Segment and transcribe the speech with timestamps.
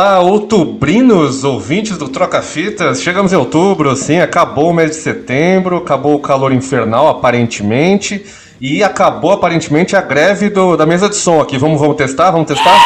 [0.00, 3.02] Olá, outubrinos, ouvintes do Troca Fitas.
[3.02, 8.24] Chegamos em outubro, sim, acabou o mês de setembro, acabou o calor infernal, aparentemente,
[8.58, 11.58] e acabou aparentemente a greve do, da mesa de som aqui.
[11.58, 12.30] Vamos, vamos testar?
[12.30, 12.80] Vamos testar?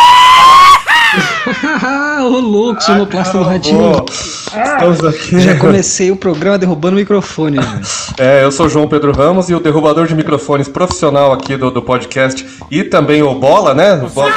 [2.21, 4.05] Ô louco, sonoplasta do ratinho.
[4.11, 5.39] Estamos aqui.
[5.39, 7.61] Já comecei o programa derrubando o microfone.
[7.61, 7.81] velho.
[8.19, 11.71] É, eu sou o João Pedro Ramos e o derrubador de microfones profissional aqui do,
[11.71, 13.95] do podcast e também o Bola, né?
[13.95, 14.33] O Bola.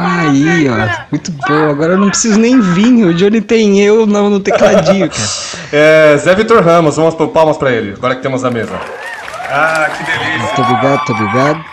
[0.00, 1.04] Aí, ó.
[1.10, 1.70] Muito bom.
[1.70, 3.04] Agora eu não preciso nem vir.
[3.04, 5.28] O Johnny tem eu no, no tecladinho, cara.
[5.76, 8.78] É, Zé Vitor Ramos, vamos pôr palmas pra ele, agora que temos a mesa.
[9.50, 10.38] Ah, que delícia.
[10.38, 11.64] Muito obrigado, muito obrigado.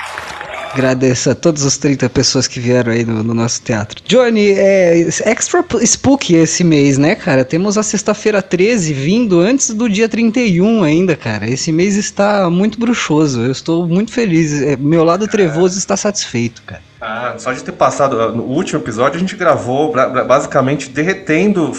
[0.73, 4.01] Agradeço a todas as 30 pessoas que vieram aí no, no nosso teatro.
[4.07, 7.43] Johnny, é extra spooky esse mês, né, cara?
[7.43, 11.49] Temos a sexta-feira 13 vindo antes do dia 31 ainda, cara.
[11.49, 13.41] Esse mês está muito bruxoso.
[13.41, 14.61] Eu estou muito feliz.
[14.61, 16.81] É, Meu lado trevoso está satisfeito, cara.
[17.01, 18.31] Ah, só de ter passado.
[18.35, 19.91] No último episódio a gente gravou
[20.27, 21.75] basicamente derretendo,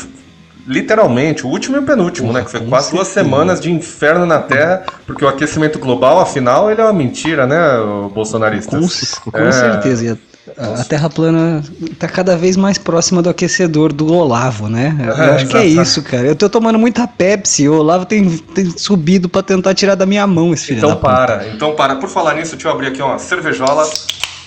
[0.66, 2.42] literalmente, o último e o penúltimo, né?
[2.42, 6.80] Que foi quase duas semanas de inferno na Terra, porque o aquecimento global, afinal, ele
[6.80, 8.76] é uma mentira, né, o bolsonarista?
[8.78, 9.52] Com, com É.
[9.52, 10.18] certeza.
[10.58, 11.62] A, a Terra plana
[12.00, 14.96] tá cada vez mais próxima do aquecedor do Olavo, né?
[15.06, 16.26] Eu É, acho que é isso, cara.
[16.26, 17.68] Eu tô tomando muita Pepsi.
[17.68, 21.46] O Olavo tem, tem subido pra tentar tirar da minha mão esse filho Então para,
[21.54, 21.94] então para.
[21.94, 23.88] Por falar nisso, deixa eu abrir aqui uma cervejola,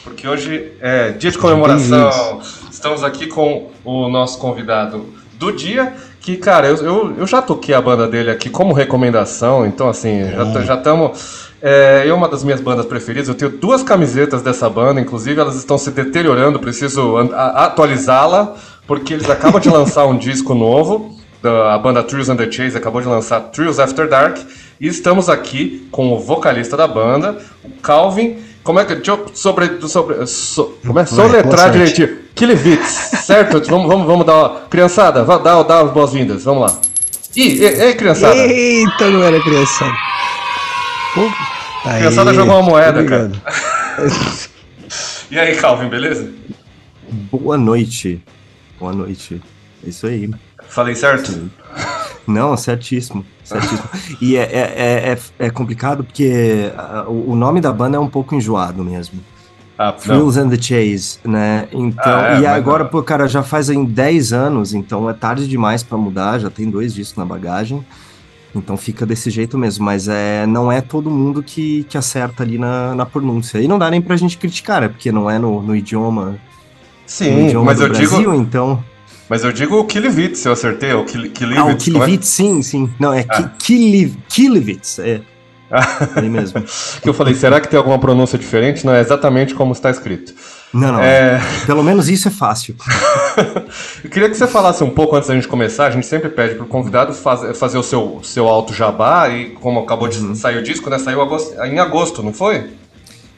[0.06, 2.40] porque hoje é dia de comemoração.
[2.72, 7.76] Estamos aqui com o nosso convidado do dia, que, cara, eu, eu, eu já toquei
[7.76, 11.46] a banda dele aqui como recomendação, então assim, já já estamos.
[11.62, 13.28] É, é uma das minhas bandas preferidas.
[13.28, 19.30] Eu tenho duas camisetas dessa banda, inclusive elas estão se deteriorando, preciso atualizá-la, porque eles
[19.30, 21.18] acabam de lançar um disco novo.
[21.42, 24.38] da- A banda Trials and the Chase acabou de lançar Trials After Dark.
[24.80, 28.38] E estamos aqui com o vocalista da banda, o Calvin.
[28.66, 28.96] Como é que.
[28.96, 29.80] Deixa eu sobre.
[29.88, 31.06] sobre so, como é?
[31.06, 32.18] Soletrar direitinho.
[32.34, 32.90] Killivitz,
[33.24, 33.62] certo?
[33.70, 34.62] vamos, vamos, vamos dar uma.
[34.62, 36.80] Criançada, vá, dá, dá as boas-vindas, vamos lá.
[37.36, 38.36] Ih, ei, criançada.
[38.36, 39.94] Eita, não era criançada.
[41.14, 41.30] Pô,
[41.86, 43.32] A criançada jogou uma moeda, cara.
[45.32, 46.32] E aí, Calvin, beleza?
[47.32, 48.22] Boa noite.
[48.80, 49.42] Boa noite.
[49.84, 50.30] É isso aí.
[50.70, 51.50] Falei certo?
[52.28, 53.26] Não, certíssimo.
[53.44, 53.88] certíssimo.
[54.22, 58.08] E é, é, é, é- é complicado porque ah, o nome da banda é um
[58.10, 59.20] pouco enjoado mesmo.
[59.78, 59.92] Ah.
[59.92, 61.68] Thrills and the Chase, né?
[61.72, 62.90] Então, Ah, é, e agora, não.
[62.90, 66.70] pô, cara, já faz em 10 anos, então é tarde demais pra mudar, já tem
[66.70, 67.86] dois discos na bagagem.
[68.56, 72.58] Então fica desse jeito mesmo, mas é, não é todo mundo que, que acerta ali
[72.58, 73.60] na, na pronúncia.
[73.60, 74.88] E não dá nem pra gente criticar, né?
[74.88, 76.40] Porque não é no, no idioma, no
[77.06, 78.34] Sim, idioma mas do eu Brasil, digo.
[78.34, 78.82] então.
[79.30, 81.56] Mas eu digo o Killivitz, eu acertei, o Kill- Ah, o Killivitz.
[81.56, 81.76] como é?
[81.78, 82.90] Kilivitz, sim, sim.
[83.00, 83.44] Não, é Ah.
[83.58, 85.22] Ki- Kilivitz, é.
[86.16, 86.62] Ele mesmo.
[87.02, 88.86] que eu falei, será que tem alguma pronúncia diferente?
[88.86, 90.34] Não, é exatamente como está escrito.
[90.72, 91.02] Não, não.
[91.02, 92.76] É, Pelo menos isso é fácil.
[94.04, 95.88] eu queria que você falasse um pouco antes da gente começar.
[95.88, 99.28] A gente sempre pede para o convidado faz- fazer o seu, seu alto jabá.
[99.30, 100.34] E como acabou Uhum.
[100.34, 101.00] de sair o disco, né?
[101.00, 102.66] Saiu agosto- em agosto, não foi?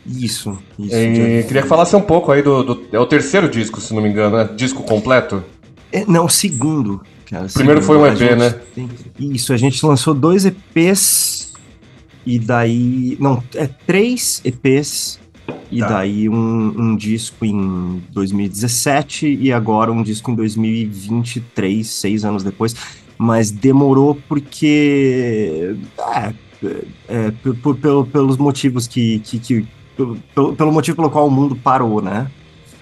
[0.05, 0.95] Isso, isso.
[0.95, 4.01] E queria que falasse um pouco aí do, do- É o terceiro disco, se não
[4.01, 4.49] me engano, né?
[4.55, 5.43] Disco completo.
[5.91, 7.01] É, não, o segundo.
[7.29, 7.99] cara, Primeiro segundo.
[7.99, 8.49] foi um EP, gente né?
[8.75, 8.89] tem-
[9.19, 11.53] Isso, a gente lançou dois EPs
[12.25, 13.17] e daí.
[13.19, 15.19] Não, é três EPs
[15.71, 15.87] e Tá.
[15.87, 22.75] daí um, um disco em 2017 e agora um disco em 2023, seis anos depois.
[23.17, 25.75] Mas demorou porque.
[25.99, 26.33] ah,
[27.07, 29.19] é, por- por- pelo- pelos motivos que.
[29.19, 32.29] que, que- pelo, pelo- pelo motivo pelo qual o mundo parou, né?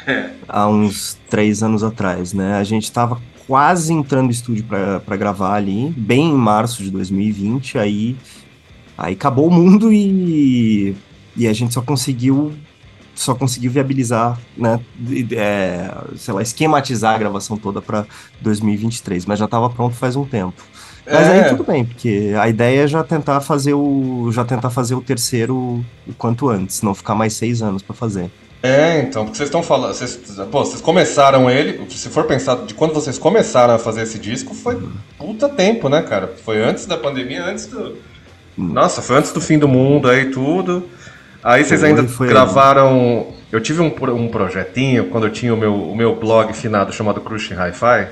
[0.06, 0.30] É.
[0.48, 2.56] há uns três anos atrás, né?
[2.56, 7.78] A gente tava quase entrando no estúdio pra gravar ali, bem em março de 2020,
[7.78, 8.16] aí,
[8.98, 10.96] aí acabou o mundo e,
[11.38, 12.54] e a gente só conseguiu
[13.14, 14.78] só conseguiu viabilizar, né,
[15.32, 18.06] é, sei lá, esquematizar a gravação toda pra
[18.42, 20.62] 2023, mas já tava pronto faz um tempo.
[21.06, 21.44] Mas É.
[21.44, 25.02] aí tudo bem, porque a ideia é já tentar fazer o já tentar fazer o
[25.02, 25.56] terceiro
[26.06, 28.30] o quanto antes, não ficar mais seis anos pra fazer.
[28.66, 29.94] É, então, porque vocês estão falando.
[29.94, 30.20] Vocês,
[30.52, 31.80] pô, vocês começaram ele.
[31.92, 34.82] Se for pensar de quando vocês começaram a fazer esse disco, foi
[35.20, 36.34] puta tempo, né, cara?
[36.44, 37.96] Foi antes da pandemia, antes do.
[38.58, 40.90] Nossa, foi antes do fim do mundo aí tudo.
[41.44, 42.28] Aí vocês ainda foi.
[42.28, 43.28] gravaram.
[43.52, 47.22] Eu tive um, um projetinho quando eu tinha o meu, o meu blog finado chamado
[47.22, 48.08] Crushing Hi-Fi.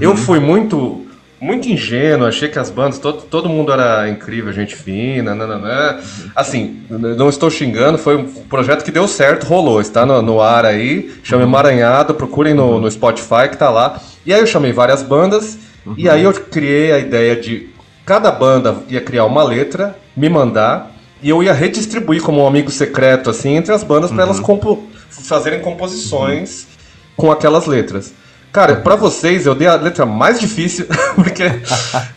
[0.00, 1.06] Eu fui muito
[1.40, 5.98] muito ingênuo, achei que as bandas, todo, todo mundo era incrível, gente fina, nananã.
[6.36, 10.40] Assim, n- não estou xingando, foi um projeto que deu certo, rolou, está no, no
[10.40, 14.00] ar aí, chama Emaranhado, procurem no, no Spotify que tá lá.
[14.26, 15.58] E aí eu chamei várias bandas,
[15.96, 17.70] e aí eu criei a ideia de
[18.04, 20.90] cada banda ia criar uma letra, me mandar,
[21.22, 24.84] e eu ia redistribuir como um amigo secreto, assim, entre as bandas para elas compo-
[25.08, 26.66] fazerem composições
[27.16, 28.12] com aquelas letras.
[28.52, 31.44] Cara, pra vocês eu dei a letra mais difícil, porque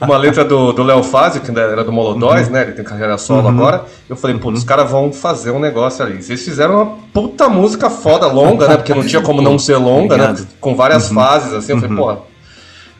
[0.01, 2.53] uma letra do Léo Fazio, que era do Molodóis, uhum.
[2.53, 2.63] né?
[2.63, 3.49] Ele tem carreira solo uhum.
[3.49, 3.85] agora.
[4.09, 4.53] Eu falei, putz, uhum.
[4.53, 6.23] os caras vão fazer um negócio ali.
[6.23, 8.77] Vocês fizeram uma puta música foda, longa, né?
[8.77, 10.35] Porque não tinha como não ser longa, né?
[10.59, 11.15] Com várias uhum.
[11.15, 11.73] fases, assim.
[11.73, 12.03] Eu falei, uhum.
[12.03, 12.17] porra.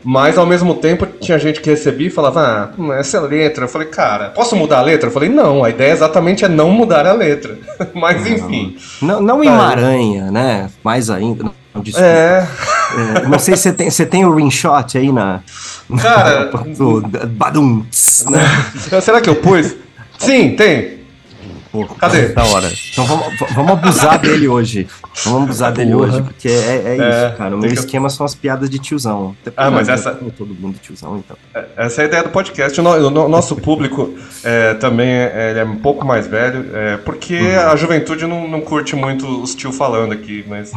[0.06, 3.64] Mas ao mesmo tempo tinha gente que recebia e falava, ah, essa é a letra.
[3.64, 5.08] Eu falei, cara, posso mudar a letra?
[5.08, 7.58] Eu falei, não, a ideia exatamente é não mudar a letra.
[7.96, 8.76] Mas enfim.
[9.02, 10.70] Não, não emaranha, né?
[10.84, 11.52] Mais ainda.
[11.82, 12.08] Desculpa.
[12.08, 12.48] É.
[13.18, 13.28] é.
[13.28, 15.42] Não sei se você tem, você tem o ringshot aí na.
[16.02, 16.46] Cara.
[16.78, 17.86] do, badum,
[18.30, 19.02] né?
[19.02, 19.76] Será que eu pus?
[20.18, 21.04] Sim, tem.
[21.74, 22.28] Pô, Cadê?
[22.28, 22.72] Da hora.
[22.92, 24.88] Então vamos, vamos abusar dele hoje.
[25.26, 26.06] Vamos abusar dele Porra.
[26.06, 27.56] hoje, porque é, é, é isso, cara.
[27.56, 27.74] O meu que...
[27.74, 29.36] esquema são as piadas de tiozão.
[29.58, 30.14] Ah, mas essa.
[30.14, 31.36] Todo mundo tiozão, então.
[31.56, 32.80] É, essa é a ideia do podcast.
[32.80, 37.40] O, no, o nosso público é, também é, é, um pouco mais velho, é, porque
[37.40, 37.72] uhum.
[37.72, 40.72] a juventude não, não curte muito os tio falando aqui, mas.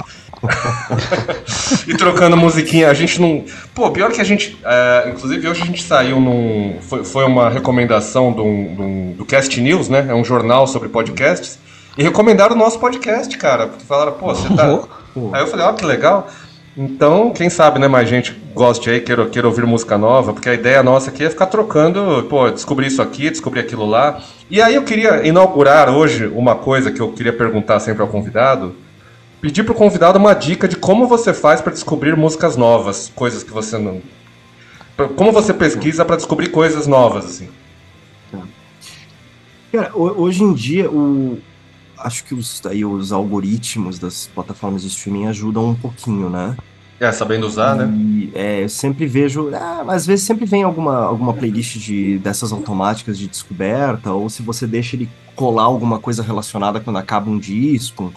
[1.86, 2.88] E trocando musiquinha.
[2.88, 3.44] A gente não.
[3.74, 4.58] Pô, pior que a gente.
[4.64, 6.78] É, inclusive, hoje a gente saiu num.
[6.80, 10.06] Foi, foi uma recomendação do, do, do Cast News, né?
[10.08, 11.58] É um jornal sobre podcasts.
[11.96, 13.66] E recomendaram o nosso podcast, cara.
[13.66, 14.66] Porque falaram, pô, você tá.
[15.32, 16.28] Aí eu falei, ó, oh, que legal.
[16.76, 20.52] Então, quem sabe, né, mais gente goste aí, queira, queira ouvir música nova, porque a
[20.52, 24.20] ideia nossa aqui é ficar trocando, pô, descobrir isso aqui, descobrir aquilo lá.
[24.50, 28.74] E aí eu queria inaugurar hoje uma coisa que eu queria perguntar sempre ao convidado,
[29.40, 33.50] pedir pro convidado uma dica de como você faz para descobrir músicas novas, coisas que
[33.50, 34.00] você não.
[35.14, 37.48] Como você pesquisa para descobrir coisas novas, assim.
[39.70, 41.38] Cara, hoje em dia, o,
[41.98, 46.56] acho que os, aí, os algoritmos das plataformas de streaming ajudam um pouquinho, né?
[46.98, 47.84] É, sabendo usar, né?
[47.94, 48.30] e, né?
[48.34, 49.50] É, eu sempre vejo.
[49.54, 54.42] Ah, às vezes sempre vem alguma, alguma playlist de, dessas automáticas de descoberta, ou se
[54.42, 58.10] você deixa ele colar alguma coisa relacionada quando acaba um disco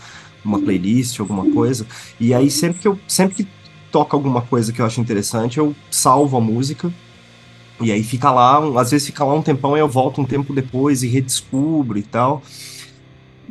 [0.49, 1.85] uma playlist, alguma coisa.
[2.19, 3.47] E aí sempre que eu sempre que
[3.91, 6.91] toca alguma coisa que eu acho interessante, eu salvo a música.
[7.81, 10.53] E aí fica lá, às vezes fica lá um tempão e eu volto um tempo
[10.53, 12.43] depois e redescubro e tal.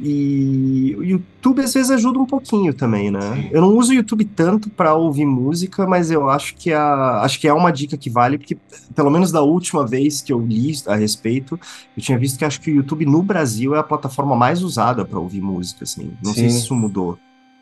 [0.01, 3.49] E o YouTube às vezes ajuda um pouquinho também, né?
[3.51, 7.41] Eu não uso o YouTube tanto para ouvir música, mas eu acho que, a, acho
[7.41, 8.57] que é uma dica que vale, porque
[8.95, 11.59] pelo menos da última vez que eu li a respeito,
[11.97, 15.05] eu tinha visto que acho que o YouTube no Brasil é a plataforma mais usada
[15.05, 16.13] para ouvir música, assim.
[16.23, 16.41] Não sim.
[16.41, 17.19] sei se isso mudou.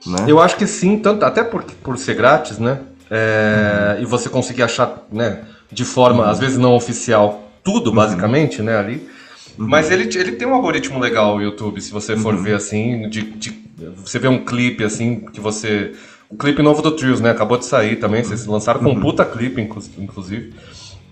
[0.07, 0.25] Né?
[0.27, 2.81] Eu acho que sim, tanto, até por, por ser grátis, né?
[3.11, 4.03] É, uhum.
[4.03, 6.31] E você conseguir achar, né, de forma, uhum.
[6.31, 7.97] às vezes não oficial, tudo, uhum.
[7.97, 9.16] basicamente, né, ali.
[9.59, 9.67] Uhum.
[9.69, 12.43] Mas ele, ele tem um algoritmo legal, o YouTube, se você for uhum.
[12.43, 13.51] ver assim, de, de,
[13.97, 15.93] você vê um clipe assim, que você.
[16.29, 17.31] O clipe novo do Trios, né?
[17.31, 19.01] Acabou de sair também, vocês lançaram com um uhum.
[19.01, 20.53] puta clipe, inclusive.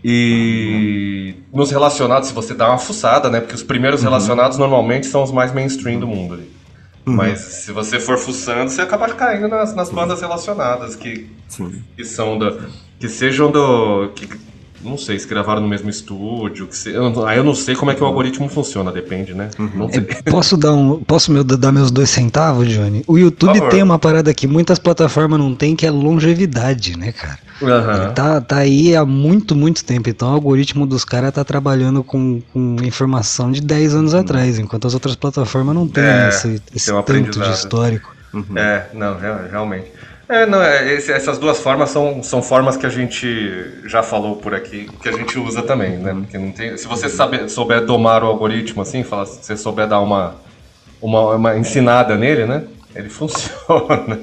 [0.03, 1.59] E uhum.
[1.59, 3.41] nos relacionados, se você dá uma fuçada, né?
[3.41, 4.09] Porque os primeiros uhum.
[4.09, 6.51] relacionados normalmente são os mais mainstream do mundo ali.
[7.07, 7.15] Uhum.
[7.15, 11.27] Mas se você for fuçando, você acaba caindo nas, nas bandas relacionadas que,
[11.97, 12.57] que são da.
[12.99, 14.09] que sejam do.
[14.15, 14.29] Que,
[14.85, 16.69] não sei se gravaram no mesmo estúdio.
[16.71, 19.51] Se, eu, aí eu não sei como é que o algoritmo funciona, depende, né?
[19.59, 19.89] Uhum.
[19.91, 23.03] É, posso dar um, posso meu, dar meus dois centavos, Johnny?
[23.07, 27.39] O YouTube tem uma parada que muitas plataformas não tem, que é longevidade, né, cara?
[27.61, 28.13] Uhum.
[28.13, 30.09] Tá, tá aí há muito, muito tempo.
[30.09, 34.21] Então o algoritmo dos caras tá trabalhando com, com informação de 10 anos uhum.
[34.21, 38.15] atrás, enquanto as outras plataformas não têm é, esse, esse tanto de histórico.
[38.33, 38.59] Uhum.
[38.59, 39.17] É, não,
[39.51, 39.93] realmente.
[40.35, 44.35] É, não, é, esse, essas duas formas são, são formas que a gente já falou
[44.35, 46.13] por aqui, que a gente usa também, né?
[46.13, 49.87] Porque não tem, se você saber, souber domar o algoritmo, assim, fala, se você souber
[49.87, 50.35] dar uma,
[51.01, 52.65] uma, uma ensinada nele, né?
[52.95, 54.21] Ele funciona.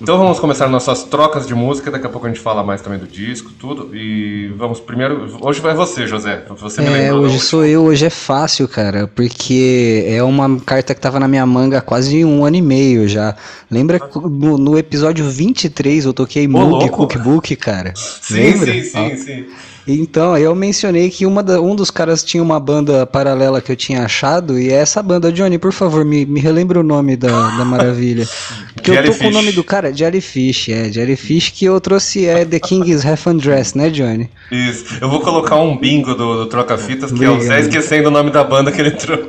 [0.00, 1.90] então vamos começar nossas trocas de música.
[1.90, 3.94] Daqui a pouco a gente fala mais também do disco, tudo.
[3.94, 5.38] E vamos primeiro.
[5.40, 6.44] Hoje vai você, José.
[6.48, 7.84] Você me é, hoje sou eu.
[7.84, 12.24] Hoje é fácil, cara, porque é uma carta que tava na minha manga há quase
[12.24, 13.36] um ano e meio já.
[13.70, 17.92] Lembra no, no episódio 23 eu toquei Moog Cookbook, cara?
[17.96, 18.72] Sim, Lembra?
[18.72, 19.46] sim, sim, sim.
[19.86, 23.76] Então, eu mencionei que uma da, um dos caras tinha uma banda paralela que eu
[23.76, 25.32] tinha achado, e é essa banda.
[25.32, 28.26] Johnny, por favor, me, me relembra o nome da, da maravilha.
[28.74, 30.92] Porque eu tô com o nome do cara, Jellyfish, é.
[30.92, 34.30] Jellyfish que eu trouxe é The King's Half Undress, né, Johnny?
[34.50, 34.98] Isso.
[35.00, 37.36] Eu vou colocar um bingo do, do Troca Fitas, que Obrigado.
[37.36, 39.24] é o Zé esquecendo o nome da banda que ele trouxe.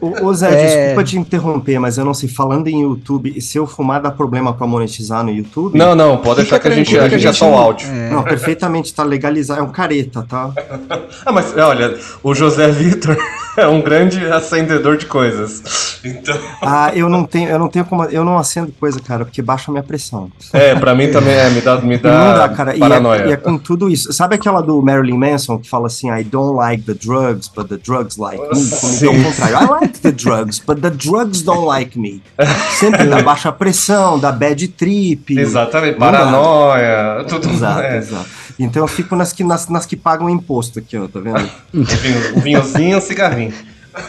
[0.00, 0.66] Ô, ô Zé, é...
[0.66, 4.52] desculpa te interromper, mas eu não sei, falando em YouTube, se eu fumar dá problema
[4.52, 5.76] pra monetizar no YouTube?
[5.76, 7.88] Não, não, pode deixar que a gente, a gente é só o áudio.
[7.88, 8.10] É.
[8.10, 9.60] Não, perfeitamente, tá legalizado.
[9.60, 10.50] É um cara careta, tá?
[11.26, 13.16] ah, mas olha, o José Vitor
[13.56, 16.00] é um grande acendedor de coisas.
[16.04, 16.34] Então.
[16.66, 18.04] Ah, eu não tenho, eu não tenho como.
[18.04, 20.30] Eu não acendo coisa, cara, porque baixa a minha pressão.
[20.52, 22.74] É, pra mim também é, me dá, me dá, não dá cara.
[22.78, 23.20] paranoia.
[23.20, 24.12] E é, e é, com tudo isso.
[24.12, 27.76] Sabe aquela do Marilyn Manson que fala assim, I don't like the drugs, but the
[27.76, 28.70] drugs like me?
[28.70, 29.56] Comigo é o contrário.
[29.56, 32.22] I like the drugs, but the drugs don't like me.
[32.78, 35.38] Sempre dá baixa pressão, dá bad trip.
[35.38, 37.50] Exatamente, paranoia, tudo.
[37.50, 37.98] Exato, é.
[37.98, 38.43] exato.
[38.58, 41.48] Então eu fico nas que, nas, nas que pagam imposto aqui, ó, tá vendo?
[42.36, 43.52] o vinhozinho e o cigarrinho.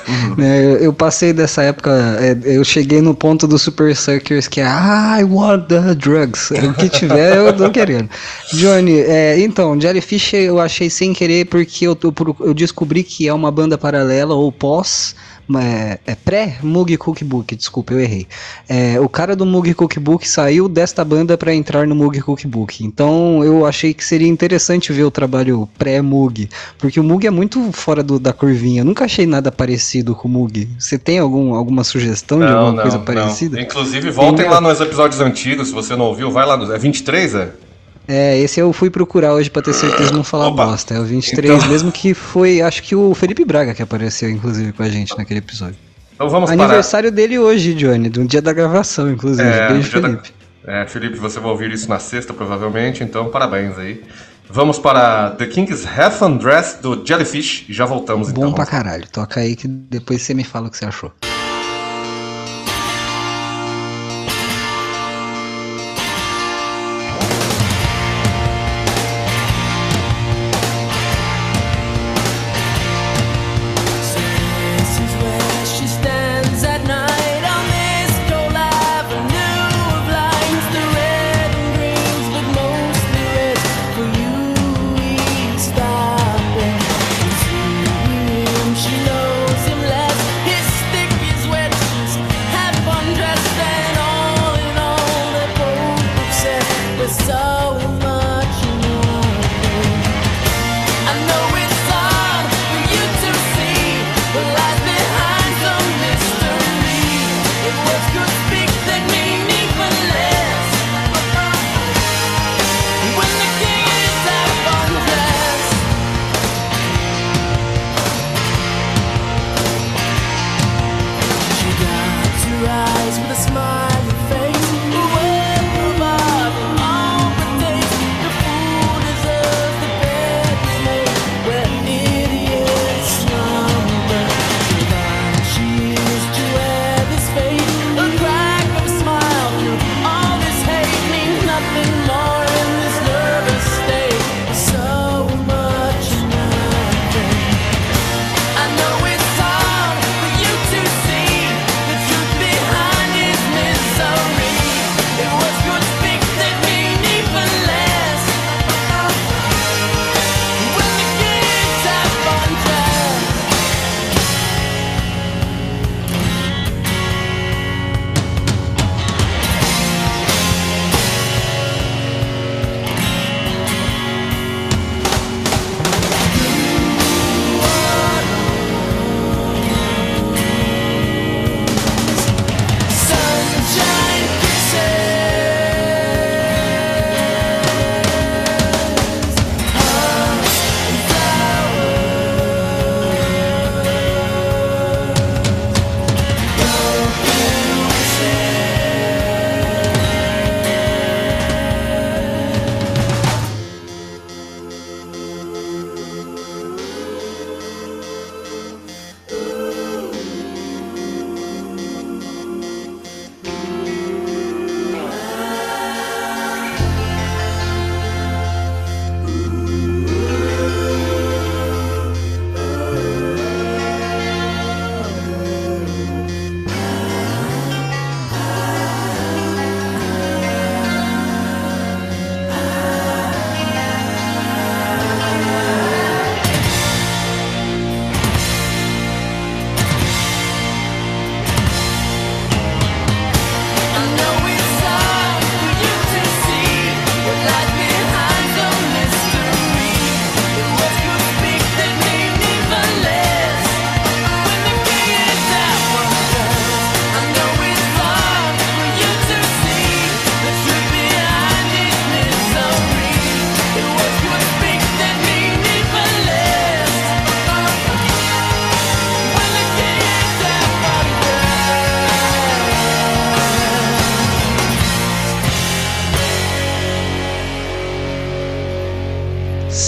[0.08, 0.44] Uhum.
[0.44, 4.66] É, eu passei dessa época, é, eu cheguei no ponto do Super Suckers que é
[4.66, 6.52] I want the drugs.
[6.66, 8.10] O que tiver eu tô querendo.
[8.54, 13.34] Johnny, é, então, Jellyfish eu achei sem querer porque eu, eu, eu descobri que é
[13.34, 15.16] uma banda paralela ou pós
[15.58, 18.28] é, é pré-Mug Cookbook, desculpa, eu errei.
[18.68, 22.84] É, o cara do Mug Cookbook saiu desta banda para entrar no Mug Cookbook.
[22.84, 27.72] Então eu achei que seria interessante ver o trabalho pré-Mug, porque o Mug é muito
[27.72, 28.82] fora do, da curvinha.
[28.82, 30.68] Eu nunca achei nada parecido com o Mug.
[30.80, 33.06] Você tem algum, alguma sugestão não, de alguma não, coisa não.
[33.06, 33.62] parecida?
[33.62, 36.58] Inclusive, voltem lá nos episódios antigos, se você não ouviu, vai lá.
[36.58, 37.65] No, é 23, é?
[38.08, 40.66] É, esse eu fui procurar hoje pra ter certeza de não falar Opa.
[40.66, 40.94] bosta.
[40.94, 41.68] É o 23, então...
[41.70, 45.40] mesmo que foi, acho que o Felipe Braga que apareceu, inclusive, com a gente naquele
[45.40, 45.78] episódio.
[46.14, 47.16] Então vamos Aniversário parar.
[47.16, 49.48] dele hoje, Johnny, do dia da gravação, inclusive.
[49.48, 50.32] É, Beijo, Felipe.
[50.64, 50.82] Da...
[50.82, 54.02] É, Felipe, você vai ouvir isso na sexta, provavelmente, então parabéns aí.
[54.50, 58.50] Vamos para The King's Half Undressed do Jellyfish e já voltamos Bom então.
[58.52, 59.06] Bom pra caralho.
[59.12, 61.12] Toca aí que depois você me fala o que você achou.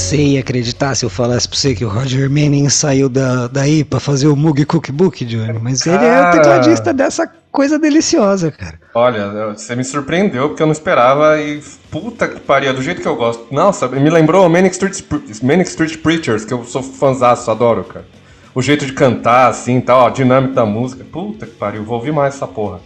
[0.08, 3.84] Você ia acreditar se eu falasse pra você que o Roger Manning saiu da, daí
[3.84, 5.60] pra fazer o Moog Cookbook, Johnny?
[5.62, 8.80] Mas ele é o tecladista dessa coisa deliciosa, cara.
[8.96, 11.62] Olha, você me surpreendeu porque eu não esperava e
[11.92, 13.54] puta que pariu, do jeito que eu gosto.
[13.54, 15.04] Nossa, me lembrou Manic Street,
[15.44, 18.06] Manic Street Preachers, que eu sou fãzaço, adoro, cara.
[18.56, 21.04] O jeito de cantar, assim, tal, a dinâmica da música.
[21.04, 22.80] Puta que pariu, vou ouvir mais essa porra.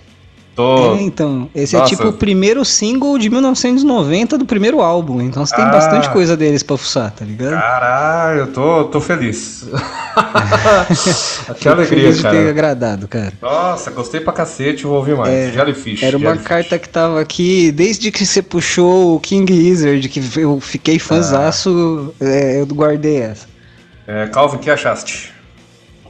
[0.55, 0.95] Tô...
[0.95, 1.93] É, então, esse é Nossa.
[1.93, 6.09] é tipo o primeiro single de 1990 do primeiro álbum, então você tem ah, bastante
[6.09, 7.51] coisa deles pra fuçar, tá ligado?
[7.51, 9.65] Caralho, eu tô, tô feliz.
[11.57, 12.35] que alegria, feliz cara.
[12.35, 13.31] de ter agradado, cara.
[13.41, 15.33] Nossa, gostei pra cacete, vou ouvir mais.
[15.33, 16.03] É, Jellyfish.
[16.03, 16.47] Era uma Jellyfish.
[16.47, 22.13] carta que tava aqui, desde que você puxou o King Gizzard, que eu fiquei fãzaço,
[22.19, 22.25] ah.
[22.25, 23.47] é, eu guardei essa.
[24.05, 25.31] É, Calvin, o que achaste?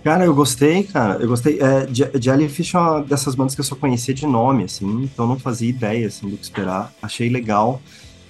[0.03, 1.17] Cara, eu gostei, cara.
[1.22, 1.60] Eu gostei.
[1.60, 1.88] É,
[2.20, 5.70] Jellyfish é uma dessas bandas que eu só conhecia de nome, assim, então não fazia
[5.70, 6.91] ideia, assim, do que esperar.
[7.01, 7.81] Achei legal.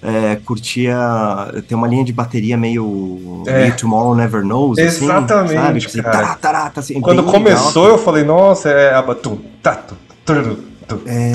[0.01, 0.97] É, curtia.
[1.67, 3.43] Tem uma linha de bateria meio.
[3.45, 3.61] É.
[3.61, 4.79] meio Tomorrow Never Knows.
[4.79, 5.55] Assim, Exatamente.
[5.55, 5.79] Assim, sabe?
[5.79, 6.35] Tipo, cara.
[6.35, 9.95] Tará, assim, Quando começou, legal, eu falei, nossa, é a batu, tatu,
[11.05, 11.31] é,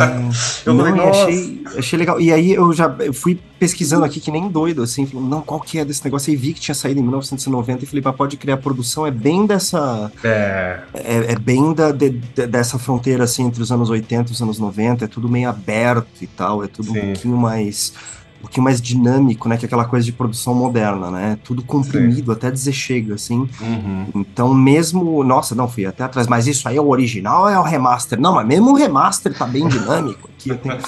[0.64, 2.20] eu não, falei, achei, achei legal.
[2.20, 5.60] E aí eu já eu fui pesquisando aqui que nem doido, assim, falando, não, qual
[5.60, 6.30] que é desse negócio?
[6.30, 9.46] Aí vi que tinha saído em 1990 e falei, mas pode criar produção, é bem
[9.46, 10.10] dessa.
[10.22, 10.80] É.
[10.94, 14.42] É, é bem da, de, de, dessa fronteira, assim, entre os anos 80 e os
[14.42, 16.98] anos 90, é tudo meio aberto e tal, é tudo Sim.
[16.98, 17.92] um pouquinho mais
[18.38, 19.56] um pouquinho mais dinâmico, né?
[19.56, 21.38] Que é aquela coisa de produção moderna, né?
[21.42, 22.38] Tudo comprimido, Sim.
[22.38, 23.48] até dizer chega, assim.
[23.60, 24.06] Uhum.
[24.14, 25.24] Então, mesmo.
[25.24, 28.20] Nossa, não, fui até atrás, mas isso aí é o original ou é o remaster?
[28.20, 30.28] Não, mas mesmo o remaster tá bem dinâmico.
[30.36, 30.78] Aqui eu tenho,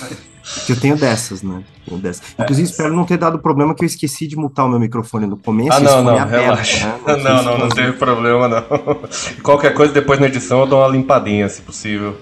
[0.69, 1.63] eu tenho dessas, né?
[1.85, 2.23] Tenho dessas.
[2.39, 2.43] É.
[2.43, 5.37] Inclusive, espero não ter dado problema que eu esqueci de mutar o meu microfone no
[5.37, 5.73] começo.
[5.73, 6.87] Ah, não, não, aberto, relaxa.
[6.87, 6.99] Né?
[7.07, 8.63] Não, não, não, não teve problema, não.
[9.43, 12.17] Qualquer coisa, depois na edição eu dou uma limpadinha, se possível.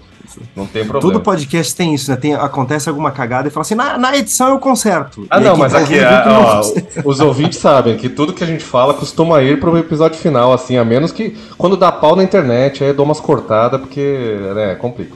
[0.54, 1.12] Não tem problema.
[1.12, 2.16] Todo podcast tem isso, né?
[2.16, 5.26] Tem, acontece alguma cagada e fala assim, na, na edição eu conserto.
[5.30, 6.62] Ah, não, mas aqui, a, ó,
[7.04, 10.76] os ouvintes sabem que tudo que a gente fala costuma ir pro episódio final, assim,
[10.76, 14.74] a menos que quando dá pau na internet, aí eu dou umas cortadas, porque, né,
[14.76, 15.14] complica.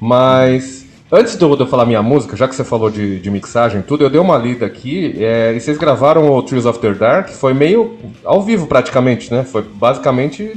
[0.00, 3.82] Mas, antes de eu, falar minha música, já que você falou de, de mixagem e
[3.82, 7.54] tudo, eu dei uma lida aqui, é, e vocês gravaram o Trees After Dark, foi
[7.54, 9.44] meio ao vivo praticamente, né?
[9.44, 10.52] Foi basicamente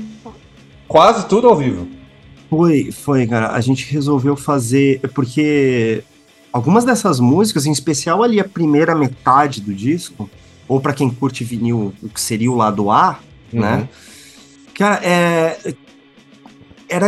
[0.88, 2.01] quase tudo ao vivo.
[2.52, 3.54] Foi, foi, cara.
[3.54, 5.00] A gente resolveu fazer.
[5.16, 6.04] Porque
[6.52, 10.30] algumas dessas músicas, em especial ali a primeira metade do disco,
[10.68, 13.18] ou para quem curte vinil, o que seria o lado A,
[13.54, 13.62] uhum.
[13.62, 13.90] né?
[14.74, 15.74] Cara, é.
[16.90, 17.08] Era.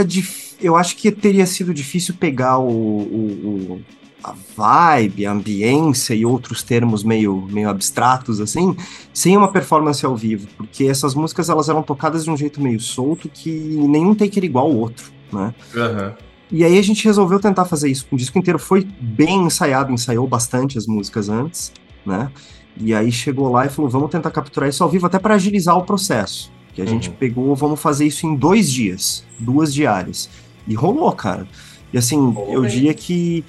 [0.61, 3.81] Eu acho que teria sido difícil pegar o, o, o,
[4.23, 8.73] a vibe, a ambiência e outros termos meio, meio abstratos, assim,
[9.13, 12.79] sem uma performance ao vivo, porque essas músicas elas eram tocadas de um jeito meio
[12.79, 15.53] solto que nenhum take era igual ao outro né?
[15.73, 16.13] Uhum.
[16.51, 18.59] E aí a gente resolveu tentar fazer isso com o disco inteiro.
[18.59, 21.73] Foi bem ensaiado, ensaiou bastante as músicas antes,
[22.05, 22.31] né?
[22.77, 25.75] E aí chegou lá e falou, vamos tentar capturar isso ao vivo até para agilizar
[25.75, 26.51] o processo.
[26.73, 26.91] Que a uhum.
[26.91, 30.29] gente pegou, vamos fazer isso em dois dias, duas diárias.
[30.67, 31.47] E rolou, cara.
[31.91, 32.69] E assim, rolou eu bem.
[32.69, 33.43] diria que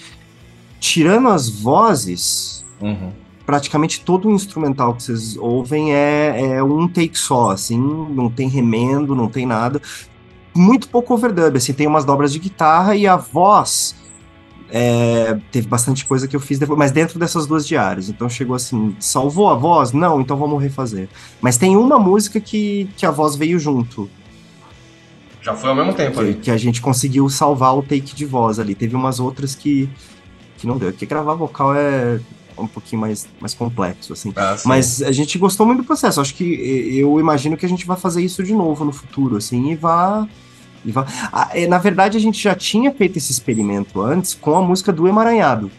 [0.81, 3.11] tirando as vozes, uhum.
[3.44, 8.49] praticamente todo o instrumental que vocês ouvem é, é um take só, assim, não tem
[8.49, 9.81] remendo, não tem nada
[10.54, 13.96] muito pouco overdub, assim, tem umas dobras de guitarra e a voz
[14.70, 18.08] é, teve bastante coisa que eu fiz depois, mas dentro dessas duas diárias.
[18.08, 19.92] Então chegou assim, salvou a voz?
[19.92, 21.08] Não, então vamos refazer.
[21.40, 24.10] Mas tem uma música que, que a voz veio junto.
[25.40, 26.34] Já foi ao mesmo tempo que, ali.
[26.34, 28.74] Que a gente conseguiu salvar o take de voz ali.
[28.74, 29.88] Teve umas outras que,
[30.56, 30.90] que não deu.
[30.90, 32.18] Porque gravar vocal é
[32.56, 34.32] um pouquinho mais, mais complexo, assim.
[34.34, 36.20] Ah, Mas a gente gostou muito do processo.
[36.20, 36.44] Acho que
[36.98, 40.26] eu imagino que a gente vai fazer isso de novo no futuro, assim, e vai
[41.33, 44.92] ah, é, na verdade, a gente já tinha feito esse experimento antes com a música
[44.92, 45.70] do Emaranhado.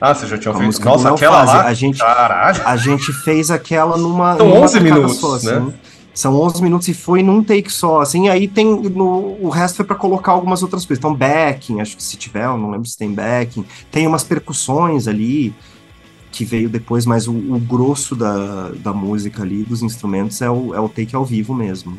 [0.00, 0.84] Ah, você já tinha feito?
[0.84, 1.64] Nossa, aquela lá?
[1.64, 2.62] A gente, Caralho.
[2.64, 4.36] a gente fez aquela numa.
[4.36, 5.46] São numa 11 minutos, só, assim.
[5.48, 5.74] né?
[6.14, 9.84] São 11 minutos e foi num take só, assim, aí tem, no, o resto foi
[9.84, 10.98] para colocar algumas outras coisas.
[10.98, 13.64] Então, backing, acho que se tiver, eu não lembro se tem backing.
[13.88, 15.54] Tem umas percussões ali,
[16.32, 20.74] que veio depois, mas o, o grosso da, da música ali, dos instrumentos, é o,
[20.74, 21.96] é o take ao vivo mesmo.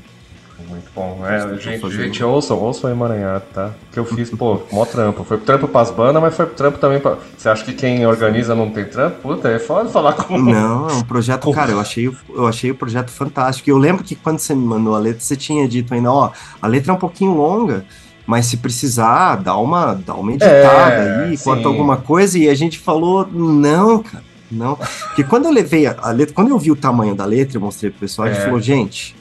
[0.70, 1.20] Muito bom.
[1.26, 3.72] É, gente, gente, ouçam, ouçam o Emaranhado, tá?
[3.92, 5.24] Que eu fiz, pô, mó trampo.
[5.24, 7.18] Foi trampo pras bandas, mas foi trampo também pra.
[7.36, 9.18] Você acha que quem organiza não tem trampo?
[9.18, 10.38] Puta, é foda falar com.
[10.38, 13.68] Não, é um projeto, cara, eu achei, eu achei o projeto fantástico.
[13.68, 16.68] Eu lembro que quando você me mandou a letra, você tinha dito ainda, ó, a
[16.68, 17.84] letra é um pouquinho longa.
[18.28, 21.44] Mas se precisar, dá uma, dá uma editada é, aí, sim.
[21.44, 24.76] corta alguma coisa, e a gente falou, não, cara, não.
[24.76, 27.62] Porque quando eu levei a, a letra, quando eu vi o tamanho da letra, eu
[27.62, 28.32] mostrei pro pessoal, é.
[28.32, 29.16] a gente falou, gente,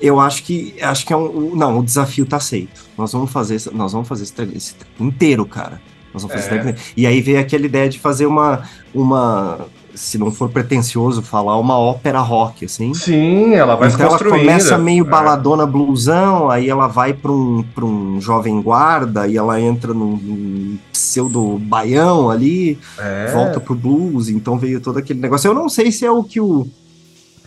[0.00, 2.84] eu acho que acho que é um, não, o desafio tá aceito.
[2.96, 5.80] Nós vamos fazer, nós vamos fazer esse, esse inteiro, cara.
[6.12, 6.74] Nós vamos fazer é.
[6.96, 8.62] E aí veio aquela ideia de fazer uma
[8.94, 12.94] uma se não for pretencioso falar, uma ópera rock, assim.
[12.94, 15.08] Sim, ela vai então ela começa meio É.
[15.08, 20.16] baladona blusão, aí ela vai para um, pra um jovem guarda, e ela entra num,
[20.16, 23.32] num pseudo baião ali, É.
[23.32, 25.48] volta pro blues, então veio todo aquele negócio.
[25.48, 26.66] Eu não sei se é o que o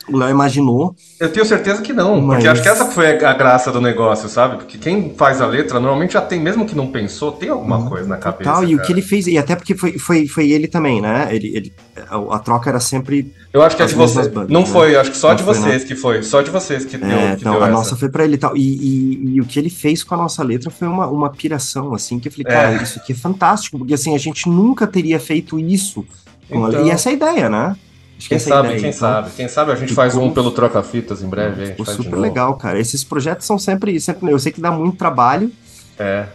[0.10, 0.96] o Léo imaginou.
[1.20, 4.28] Eu tenho certeza que não, porque Mas- acho que essa foi a graça do negócio,
[4.28, 4.58] sabe?
[4.58, 8.08] Porque quem faz a letra normalmente já tem, mesmo que não pensou, tem alguma coisa
[8.08, 8.52] na cabeça.
[8.52, 11.30] Tal, e o que ele fez, e até porque foi, foi, foi ele também, né?
[11.32, 11.74] Ele, ele,
[12.10, 13.34] a, a troca era sempre.
[13.54, 14.28] Eu acho que é de vocês.
[14.28, 14.66] bandas, não né?
[14.68, 16.24] foi, acho que só Não de foi, vocês que foi.
[16.24, 17.74] Só de vocês que deu, É, que não, deu a essa.
[17.78, 18.58] nossa foi pra ele e tal.
[18.58, 22.20] E, e, o que ele fez com a nossa letra foi uma, uma piração, assim,
[22.20, 22.84] que eu falei, cara, É.
[22.84, 26.06] isso aqui é fantástico, porque assim, a gente nunca teria feito isso.
[26.50, 26.86] Então.
[26.86, 27.76] E essa é a ideia, né?
[28.30, 29.00] Quem é sabe, ideia, quem então.
[29.00, 29.30] sabe.
[29.36, 31.68] Quem sabe a gente ficou- faz um pelo Troca-Fitas em breve.
[31.68, 32.80] Ficou super legal, cara.
[32.80, 34.32] Esses projetos são sempre, sempre.
[34.32, 35.52] Eu sei que dá muito trabalho.
[36.00, 36.26] É.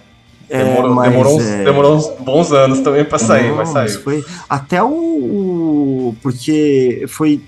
[0.51, 3.69] é, Demorou, mas, demorou, uns, é, demorou uns bons anos também pra sair, Não, mas
[3.71, 4.01] saiu.
[4.01, 7.41] foi até o, o- porque foi,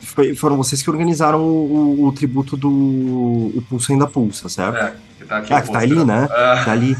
[0.00, 4.76] foi- foram vocês que organizaram o, o- tributo do o Pulso ainda pulsa, certo?
[4.76, 4.92] É,
[5.32, 6.28] tá aqui Ah, que tá ali, né?
[6.30, 6.96] Ah, Tá ali.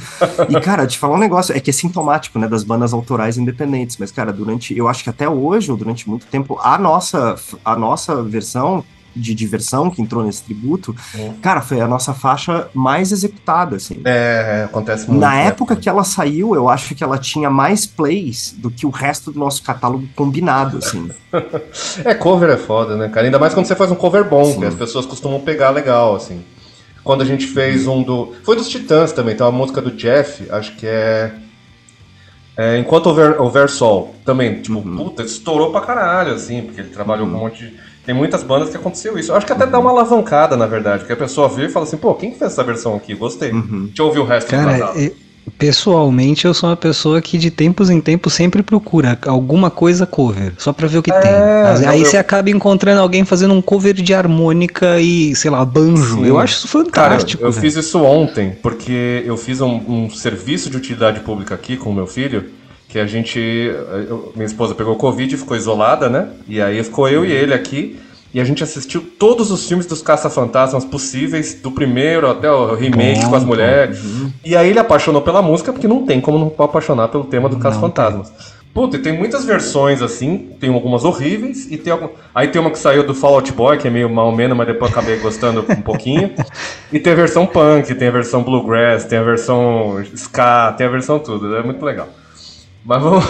[0.49, 3.97] E cara, te falar um negócio, é que é sintomático, né, das bandas autorais independentes,
[3.99, 7.77] mas cara, durante, eu acho que até hoje, ou durante muito tempo, a nossa a
[7.77, 11.35] nossa versão de diversão que entrou nesse tributo, Hum.
[11.43, 14.01] cara, foi a nossa faixa mais executada, assim.
[14.07, 15.21] é, é, acontece muito.
[15.21, 15.49] Na né?
[15.49, 19.31] época que ela saiu, eu acho que ela tinha mais plays do que o resto
[19.31, 21.11] do nosso catálogo combinado, assim.
[22.05, 23.27] É, cover é foda, né, cara?
[23.27, 24.61] Ainda mais quando você faz um cover bom, Sim.
[24.61, 26.43] que as pessoas costumam pegar legal, assim.
[27.05, 28.33] Quando a gente fez um do.
[28.45, 31.33] Foi dos Titãs também, tem uma música do Jeff, acho que é.
[32.57, 34.97] é Enquanto houver, houver Sol, também, tipo, Uhum.
[34.97, 37.93] puta, estourou pra caralho, assim, porque ele trabalhou com um monte de.
[38.05, 39.31] Tem muitas bandas que aconteceu isso.
[39.31, 41.85] Eu acho que até dá uma alavancada, na verdade, porque a pessoa vê e fala
[41.87, 43.15] assim, pô, quem que fez essa versão aqui?
[43.15, 43.53] Gostei.
[43.53, 43.87] Uhum.
[43.87, 44.95] Deixa eu ouvir o resto do Cara, casal.
[44.97, 45.15] eu-
[45.59, 50.53] pessoalmente eu sou uma pessoa que de tempos em tempos sempre procura alguma coisa cover,
[50.59, 51.31] só pra ver o que tem.
[51.31, 55.51] Às- não, Aí eu- você acaba encontrando alguém fazendo um cover de harmônica e, sei
[55.51, 56.17] lá, banjo.
[56.17, 56.27] Sim.
[56.27, 57.43] Eu acho isso Cara, fantástico.
[57.43, 57.61] eu velho.
[57.63, 61.95] fiz isso ontem, porque eu fiz um, um serviço de utilidade pública aqui com o
[61.95, 62.45] meu filho,
[62.89, 63.39] que a gente.
[63.39, 66.29] eu- minha esposa pegou Covid e ficou isolada, né?
[66.47, 67.99] E aí ficou eu e ele aqui.
[68.35, 73.27] E a gente assistiu todos os filmes dos Caça-Fantasmas possíveis, do primeiro até o remake
[73.27, 74.01] com as mulheres.
[74.45, 77.59] E aí ele apaixonou pela música, porque não tem como não apaixonar pelo tema do
[77.59, 78.33] Caça-Fantasmas.
[78.73, 82.09] Puta, e tem muitas versões assim, tem algumas horríveis, e tem algum...
[82.35, 84.67] aí tem uma que saiu do Fall Out Boy, que é meio mal menos, mas
[84.67, 86.31] depois eu acabei gostando um pouquinho.
[86.91, 90.91] E tem a versão punk, tem a versão bluegrass, tem a versão ska, tem a
[90.91, 92.07] versão tudo, é muito legal.
[92.85, 93.25] Mas vamos,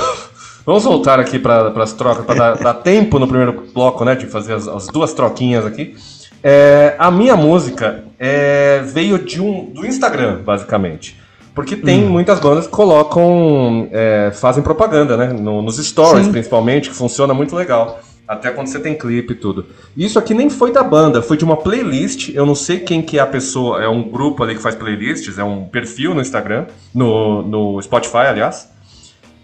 [0.65, 4.27] vamos voltar aqui para as trocas, para dar, dar tempo no primeiro bloco, né, de
[4.27, 5.95] fazer as, as duas troquinhas aqui.
[6.43, 11.21] É, a minha música é, veio de um, do Instagram, basicamente.
[11.55, 15.27] Porque tem muitas bandas que colocam, é, fazem propaganda, né?
[15.33, 16.33] no- nos stories, Sim.
[16.33, 18.01] principalmente, que funciona muito legal.
[18.27, 19.67] Até quando você tem clipe e tudo.
[19.95, 22.31] Isso aqui nem foi da banda, foi de uma playlist.
[22.35, 25.39] Eu não sei quem que é a pessoa, é um grupo ali que faz playlists,
[25.39, 28.72] é um perfil no Instagram, no, no Spotify, aliás.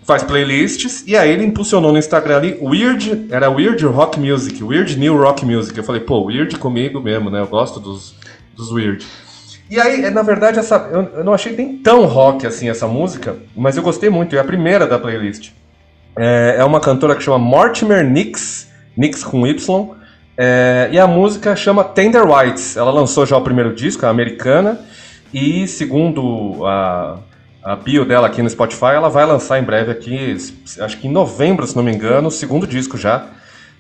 [0.08, 4.98] Faz playlists, e aí ele impulsionou no Instagram ali, Weird, era Weird Rock Music, Weird
[4.98, 5.76] New Rock Music.
[5.76, 7.40] Eu falei, pô, Weird comigo mesmo, né?
[7.40, 8.14] Eu gosto dos,
[8.56, 9.04] dos Weird.
[9.68, 12.88] E aí, é, na verdade, essa, eu, eu não achei nem tão rock assim essa
[12.88, 15.50] música, mas eu gostei muito, é a primeira da playlist.
[16.16, 18.66] É, é uma cantora que chama Mortimer Nix,
[18.96, 19.90] Nix com Y,
[20.38, 22.78] é, e a música chama Tender Whites.
[22.78, 24.80] Ela lançou já o primeiro disco, é americana,
[25.34, 27.18] e segundo a,
[27.68, 30.34] a bio dela aqui no Spotify, ela vai lançar em breve aqui,
[30.80, 33.26] acho que em novembro, se não me engano, o segundo disco já.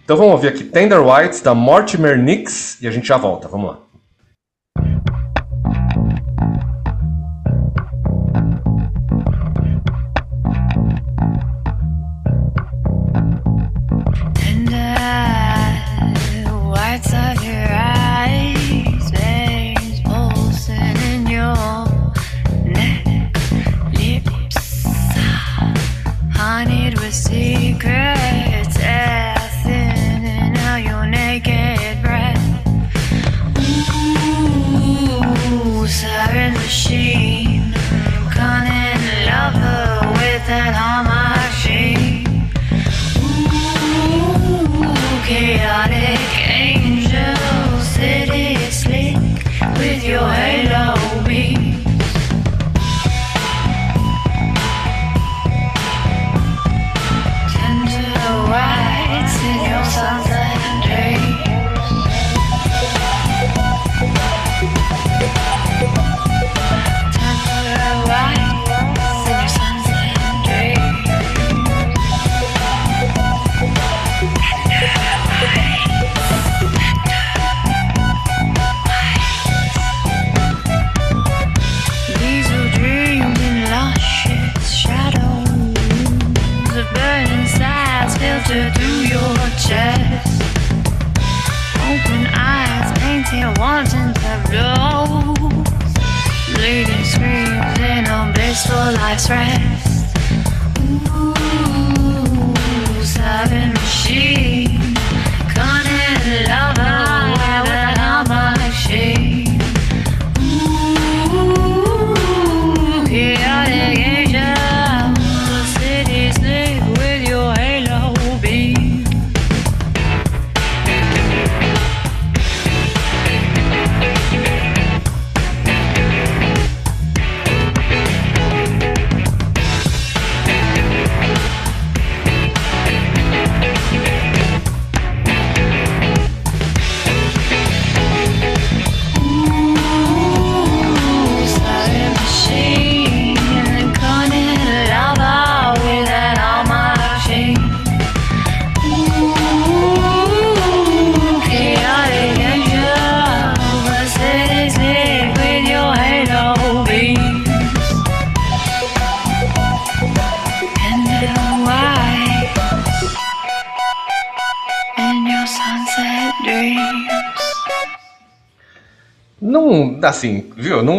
[0.04, 3.68] Então vamos ouvir aqui Tender Whites da Mortimer Nix e a gente já volta, vamos
[3.70, 3.78] lá.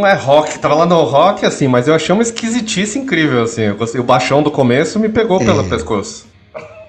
[0.10, 0.60] É rock.
[0.60, 3.70] Tava lá no rock, assim, mas eu achei uma esquisitice incrível, assim.
[3.98, 6.28] O baixão do começo me pegou pelo pescoço.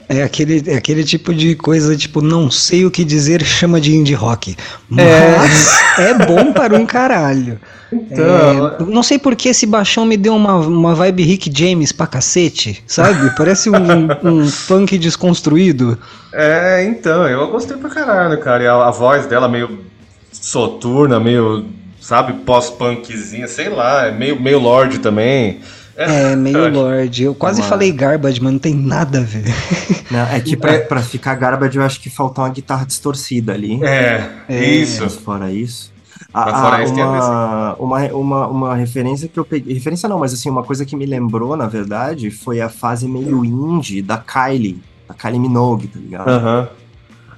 [0.09, 3.95] É aquele, é aquele tipo de coisa, tipo, não sei o que dizer, chama de
[3.95, 4.57] indie rock.
[4.99, 5.37] É.
[5.39, 7.61] Mas é, bom para um caralho.
[7.93, 12.09] Então, É, não sei porque esse baixão me deu uma, uma vibe Rick James pra
[12.09, 13.33] cacete, sabe?
[13.37, 15.97] Parece um, um funk desconstruído.
[16.33, 18.65] É, então, eu gostei pra caralho, cara.
[18.65, 19.79] E a, a voz dela meio
[20.33, 21.65] soturna, meio,
[22.01, 25.61] sabe, pós-punkzinha, sei lá, é meio, meio Lorde também.
[25.97, 27.23] É, meio eu acho- Lorde.
[27.25, 29.45] Eu quase Uma- falei garbage, mas não tem nada a ver.
[30.11, 33.79] Não, é que pra, pra ficar garbage eu acho que faltou uma guitarra distorcida ali.
[33.85, 34.65] É, É.
[34.65, 35.03] isso.
[35.03, 35.93] Mas fora isso.
[36.33, 39.75] Mas A- fora a- isso, tem a uma, uma, uma, uma referência que eu peguei.
[39.75, 43.45] Referência não, mas assim, uma coisa que me lembrou, na verdade, foi a fase meio
[43.45, 44.81] indie da Kylie.
[45.07, 46.29] Da Kylie Minogue, tá ligado?
[46.29, 46.69] Aham.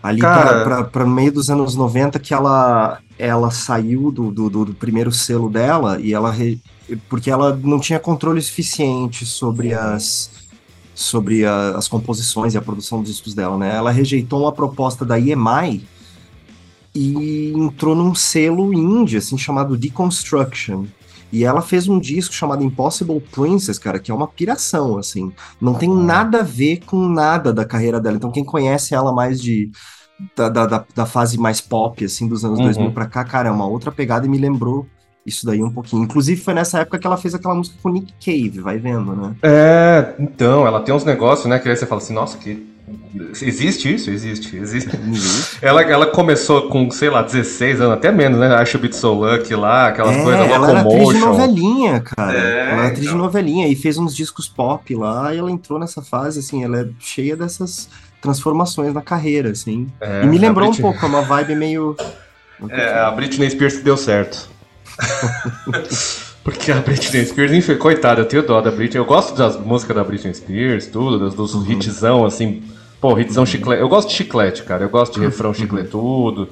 [0.02, 4.50] Ali Cara- pra, pra, pra meio dos anos 90 que ela, ela saiu do, do,
[4.50, 6.30] do- primeiro selo dela e ela.
[6.32, 6.60] re-
[7.08, 10.30] porque ela não tinha controle suficiente sobre as.
[10.94, 13.74] sobre a- as composições e a produção dos discos dela, né?
[13.76, 15.88] Ela rejeitou uma proposta da EMI
[16.94, 20.88] e entrou num selo indie, assim, chamado Deconstruction.
[21.32, 25.32] E ela fez um disco chamado Impossible Princess, cara, que é uma piração, assim.
[25.60, 28.16] Não tem nada a ver com nada da carreira dela.
[28.16, 29.70] Então, quem conhece ela mais de.
[30.36, 32.66] Da, da, da- fase mais pop, assim, dos anos Uhum.
[32.66, 34.86] 2000 pra cá, cara, é uma outra pegada e me lembrou
[35.26, 36.02] isso daí um pouquinho.
[36.04, 39.34] Inclusive, foi nessa época que ela fez aquela música com Nick Cave, vai vendo, né?
[39.42, 42.70] É, então, ela tem uns negócios, né, que aí você fala assim, nossa, que.
[43.40, 44.10] Existe isso?
[44.10, 44.90] Existe, existe.
[45.62, 48.60] Ela, ela começou com, sei lá, 16 anos, até menos, né?
[48.60, 52.36] I Should Be So Lucky lá, aquelas é, coisas, ela era atriz de novelinha, cara.
[52.36, 53.12] É, ela era atriz então.
[53.12, 56.80] de novelinha e fez uns discos pop lá e ela entrou nessa fase, assim, ela
[56.80, 57.88] é cheia dessas
[58.22, 59.88] transformações na carreira, assim.
[60.00, 61.94] É, e me lembrou um Britney- pouco, é uma vibe meio...
[62.70, 64.48] É, a Britney Spears que deu certo.
[66.44, 69.00] Porque a Britney Spears, enfim, coitada, eu tenho dó da Britney.
[69.00, 71.70] Eu gosto das músicas da Britney Spears, tudo, dos, dos Uhum.
[71.72, 72.62] hitzão, assim.
[73.00, 73.80] Pô, hitzão chiclete.
[73.82, 74.84] Eu gosto de chiclete, cara.
[74.84, 75.26] Eu gosto de Uhum.
[75.26, 76.48] refrão chicletudo.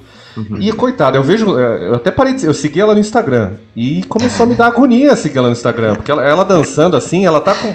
[0.59, 1.57] E, coitada, eu vejo.
[1.57, 2.45] é, Eu até parei de.
[2.45, 3.53] Eu segui ela no Instagram.
[3.75, 5.95] E começou a me dar agonia seguir ela no Instagram.
[5.95, 7.73] Porque ela, ela dançando assim, ela tá com.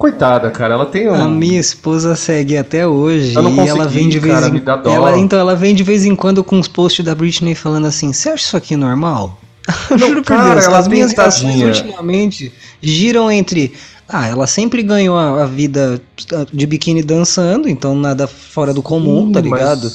[0.00, 1.14] Coitada, cara, ela tem um.
[1.14, 4.48] A minha esposa segue até hoje Eu não e ela consegui, vem de vez cara,
[4.48, 4.90] em me dá dó.
[4.90, 8.10] ela Então ela vem de vez em quando com os posts da Britney falando assim:
[8.10, 9.38] "Você acha isso aqui normal?"
[9.90, 11.66] Não, Juro por cara, Deus, ela as minhas tadinha.
[11.66, 13.74] ultimamente giram entre
[14.08, 16.00] ah, ela sempre ganhou a, a vida
[16.50, 19.92] de biquíni dançando, então nada fora do comum, tá Sim, mas ligado?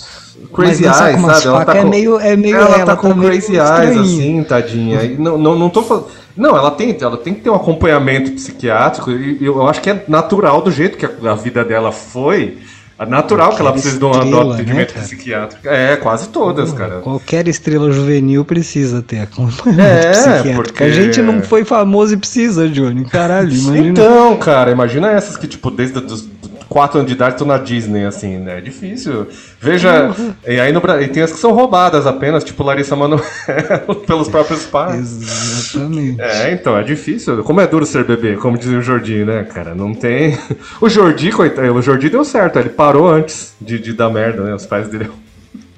[0.55, 1.47] Crazy dançar Eyes, sabe?
[1.47, 5.03] Ela tá é com- meio é meio ela, tá com meio crazy eyes, assim, tadinha.
[5.03, 6.07] E não, não, não tô falando.
[6.35, 9.09] Não, ela tem, ela tem que ter um acompanhamento psiquiátrico.
[9.11, 12.57] E eu acho que é natural do jeito que a, vida dela foi.
[12.97, 15.67] É natural que ela Qualquer precise de um estrela, atendimento né, psiquiátrico.
[15.67, 16.99] É, quase todas, cara.
[17.01, 20.55] Qualquer estrela juvenil precisa ter acompanhamento É, psiquiátrico.
[20.55, 23.03] porque- A gente não foi famoso e precisa, Johnny.
[23.03, 23.87] Caralho, imagina.
[23.89, 26.21] Então, cara, imagina essas que, tipo, desde os
[26.69, 28.57] 4 anos de idade estão na Disney, assim, né?
[28.57, 29.27] É difícil.
[29.59, 30.13] Veja,
[30.47, 33.23] e aí no Brasil, tem as que são roubadas apenas, tipo Larissa Manoela,
[34.05, 35.21] pelos próprios pais.
[35.21, 36.21] Exatamente.
[36.21, 37.43] É, então, é difícil.
[37.43, 39.73] Como é duro ser bebê, como dizia o Jordi, né, cara?
[39.75, 40.37] Não tem.
[40.81, 44.53] O Jordi, coitado, o Jordi deu certo, ele parou antes de, de dar merda, né?
[44.53, 45.09] Os pais dele.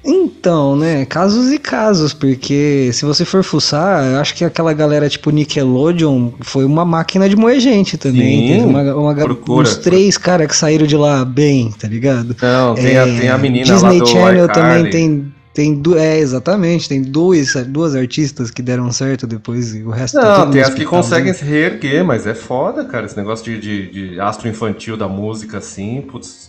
[0.10, 5.10] Então, né, casos e casos, porque se você for fuçar, eu acho que aquela galera
[5.10, 8.60] tipo Nickelodeon foi uma máquina de moer gente também.
[8.60, 9.68] Sim, uma, uma, procura.
[9.68, 12.34] uns três caras que saíram de lá bem, tá ligado?
[12.42, 14.54] Não, tem, a, É, tem a menina Disney lá do Channel iCarly.
[14.54, 15.34] também tem.
[15.54, 20.20] Tem du é, exatamente, tem dois, duas artistas que deram certo depois e o resto
[20.20, 21.34] tá Não, tudo tem as que hospital, conseguem né?
[21.34, 23.08] se reerguer, mas é foda, cara.
[23.08, 26.47] Esse negócio de, de, de astro infantil da música, assim, putz,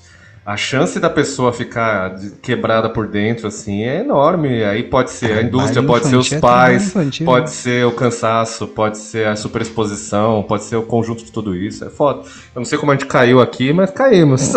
[0.48, 4.64] a chance da pessoa ficar quebrada por dentro, assim, é enorme.
[4.64, 8.96] Aí pode ser a indústria, pode ser os é pais, pode ser o cansaço, pode
[8.96, 11.84] ser a superexposição, pode ser o conjunto de tudo isso.
[11.84, 12.20] É foda.
[12.54, 14.54] Eu não sei como a gente caiu aqui, mas caímos.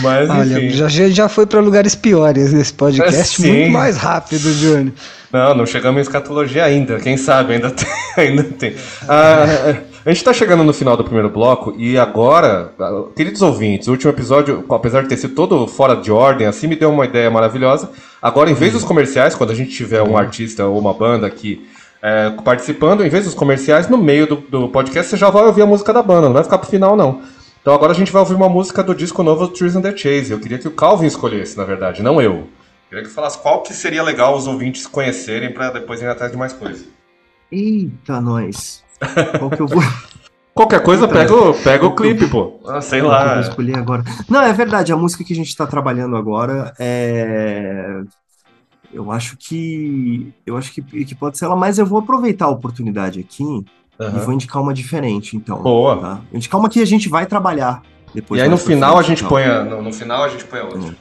[0.00, 0.38] mas enfim.
[0.38, 4.94] Olha, já, já já foi pra lugares piores nesse podcast, É, muito mais rápido, Johnny.
[5.32, 7.00] Não, não chegamos em escatologia ainda.
[7.00, 7.88] Quem sabe ainda tem.
[8.16, 8.76] Ainda tem.
[9.08, 9.46] Ah,
[10.04, 12.72] a gente tá chegando no final do primeiro bloco e agora,
[13.14, 16.76] queridos ouvintes, o último episódio, apesar de ter sido todo fora de ordem, assim me
[16.76, 17.90] deu uma ideia maravilhosa.
[18.22, 21.68] Agora, em vez dos comerciais, quando a gente tiver um artista ou uma banda aqui
[22.02, 25.62] é, participando, em vez dos comerciais, no meio do, do podcast você já vai ouvir
[25.62, 27.22] a música da banda, não vai ficar pro final, não.
[27.60, 29.94] Então agora a gente vai ouvir uma música do disco novo do Trees and the
[29.94, 30.32] Chase.
[30.32, 32.48] Eu queria que o Calvin escolhesse, na verdade, não eu.
[32.88, 36.38] Queria que falasse qual que seria legal os ouvintes conhecerem pra depois ir atrás de
[36.38, 36.86] mais coisa.
[37.52, 38.82] Eita, nós.
[39.38, 39.82] Qual que eu vou.
[40.52, 42.60] Qualquer coisa, pega, o- pega o clipe, pô.
[42.66, 43.40] Ah, sei eu lá.
[43.40, 44.02] escolher agora?
[44.28, 48.02] Não, é verdade, a música que a gente tá trabalhando agora é.
[48.92, 50.32] Eu acho que.
[50.44, 54.02] Eu acho que, que pode ser ela, mas eu vou aproveitar a oportunidade aqui e
[54.02, 54.18] Aham.
[54.18, 55.62] vou indicar uma diferente, então.
[55.62, 55.96] Boa.
[55.96, 56.20] Tá?
[56.32, 57.82] Indicar uma que a gente vai trabalhar
[58.12, 58.40] depois.
[58.40, 59.28] E aí no final a gente então.
[59.28, 60.96] põe a, no, no final a gente põe a outra.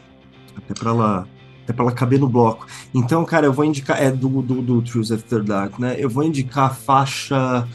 [0.55, 1.27] Até pra ela,
[1.63, 2.67] até pra ela caber no bloco.
[2.93, 4.01] Então, cara, eu vou indicar.
[4.01, 5.95] É do, do, do Truth After Dark, né?
[5.97, 7.67] Eu vou indicar a faixa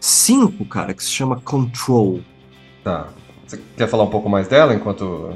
[0.00, 2.20] 5, cara, que se chama Control.
[2.84, 3.08] Tá.
[3.46, 5.30] Você quer falar um pouco mais dela enquanto.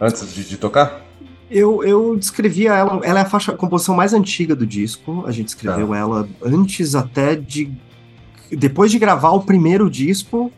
[0.00, 1.02] antes de, de tocar?
[1.50, 5.24] Eu, eu descrevi ela, ela é a faixa, a composição mais antiga do disco.
[5.26, 5.98] A gente escreveu Tá.
[5.98, 7.70] ela antes até de.
[8.50, 10.50] Depois de gravar o primeiro disco,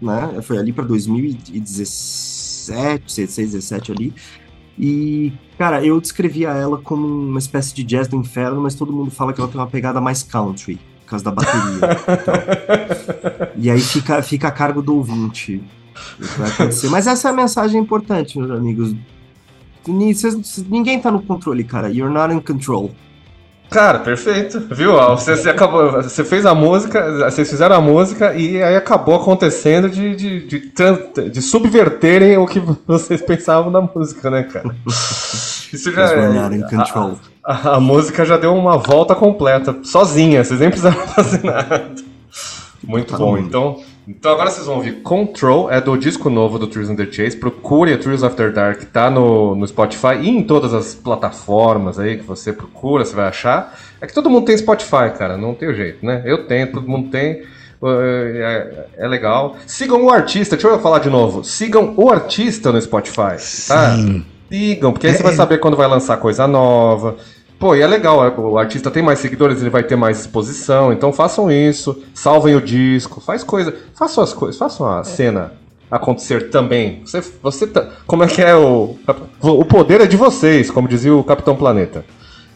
[0.00, 0.40] né?
[0.42, 4.14] Foi ali pra 2017, 16, 17 ali.
[4.78, 9.10] E, cara, eu descrevia ela como uma espécie de jazz do inferno, mas todo mundo
[9.10, 11.76] fala que ela tem uma pegada mais country, por causa da bateria.
[11.76, 12.34] então.
[13.56, 15.62] E aí fica, fica a cargo do ouvinte.
[16.90, 18.94] Mas essa é a mensagem importante, meus amigos.
[20.68, 21.90] Ninguém tá no controle, cara.
[21.90, 22.90] You're not in control.
[23.70, 24.60] Cara, perfeito.
[24.70, 24.92] Viu?
[24.92, 29.90] Você, você acabou, você fez a música, vocês fizeram a música e aí acabou acontecendo
[29.90, 34.74] de, de, de, de subverterem o que vocês pensavam da música, né, cara?
[34.86, 37.33] Isso já é.
[37.44, 41.90] A, a música já deu uma volta completa, sozinha, vocês nem precisaram fazer nada.
[42.82, 43.82] Muito Tá bom, então.
[44.06, 47.36] Então agora vocês vão ouvir Control, é do disco novo do Trees and the Chase.
[47.38, 52.18] Procure a Trees After Dark, tá no, no Spotify e em todas as plataformas aí
[52.18, 53.78] que você procura, você vai achar.
[54.02, 56.22] É que todo mundo tem Spotify, cara, não tem jeito, né?
[56.26, 57.44] Eu tenho, todo mundo tem.
[57.82, 59.56] É, é legal.
[59.66, 61.42] Sigam o artista, deixa eu falar de novo.
[61.42, 63.96] Sigam o artista no Spotify, tá?
[63.96, 64.24] Sim.
[64.50, 65.36] Sigam, porque aí você É, vai é.
[65.36, 67.16] saber quando vai lançar coisa nova.
[67.58, 71.12] Pô, e é legal, o artista tem mais seguidores, ele vai ter mais exposição, então
[71.12, 75.52] façam isso, salvem o disco, faz coisa, façam as coisas, façam a cena
[75.90, 77.02] acontecer também.
[77.04, 78.98] Você, você tá, como é que é o
[79.40, 82.04] o poder é de vocês, como dizia o Capitão Planeta.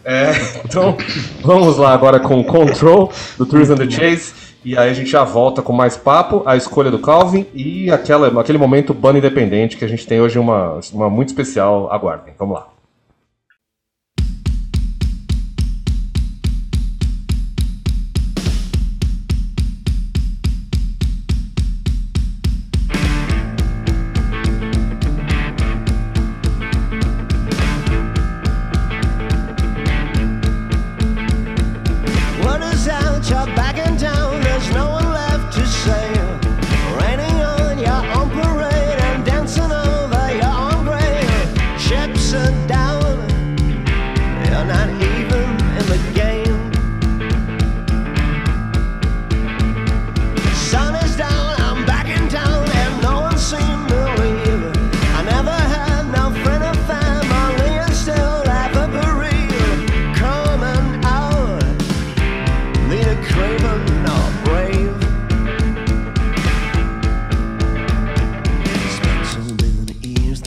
[0.04, 0.32] É,
[0.64, 0.96] então
[1.42, 4.32] vamos lá agora com Control do Trees and the Chase
[4.64, 8.40] e aí a gente já volta com mais papo, a escolha do Calvin e aquela,
[8.40, 11.90] aquele momento banda independente que a gente tem hoje uma, uma muito especial.
[11.92, 12.77] Aguardem, vamos lá.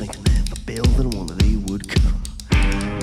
[0.05, 2.23] Thinking if I build it, one day would come.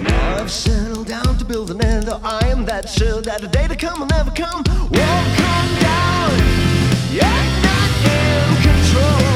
[0.02, 2.18] Now I've settled down to build another.
[2.24, 4.64] I am that sure that the day to come will never come.
[4.66, 6.30] Won't come down.
[7.14, 9.27] You're not in control.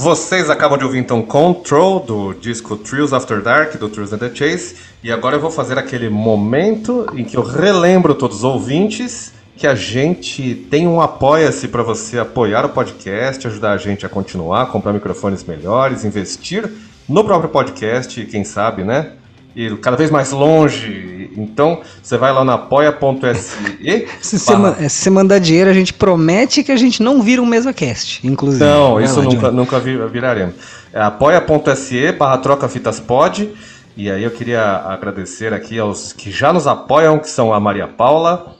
[0.00, 4.32] Vocês acabam de ouvir então Control do disco Thrills After Dark do Thrills and the
[4.32, 9.32] Chase e agora eu vou fazer aquele momento em que eu relembro todos os ouvintes
[9.56, 14.08] que a gente tem um apoia-se para você apoiar o podcast, ajudar a gente a
[14.08, 16.70] continuar, comprar microfones melhores, investir
[17.08, 19.14] no próprio podcast, quem sabe, né?
[19.56, 21.30] E cada vez mais longe.
[21.36, 24.06] Então, você vai lá no apoia.se.
[24.20, 27.40] Se você, ma- se você mandar dinheiro, a gente promete que a gente não vira
[27.42, 28.64] um MesaCast, inclusive.
[28.64, 30.54] Não, Vai isso lá, nunca, nunca vi- viraremos.
[30.92, 33.52] É apoia.se barra troca fitas pod.
[33.96, 37.88] E aí eu queria agradecer aqui aos que já nos apoiam, que são a Maria
[37.88, 38.54] Paula,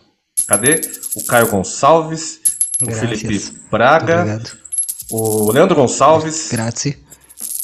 [0.49, 0.81] cadê?
[1.17, 2.41] O Caio Gonçalves,
[2.83, 2.91] o.
[2.91, 4.51] Felipe Braga, Obrigado.
[5.13, 6.97] o Leandro Gonçalves Grazie.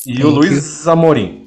[0.07, 1.44] e thank o Luiz Amorim.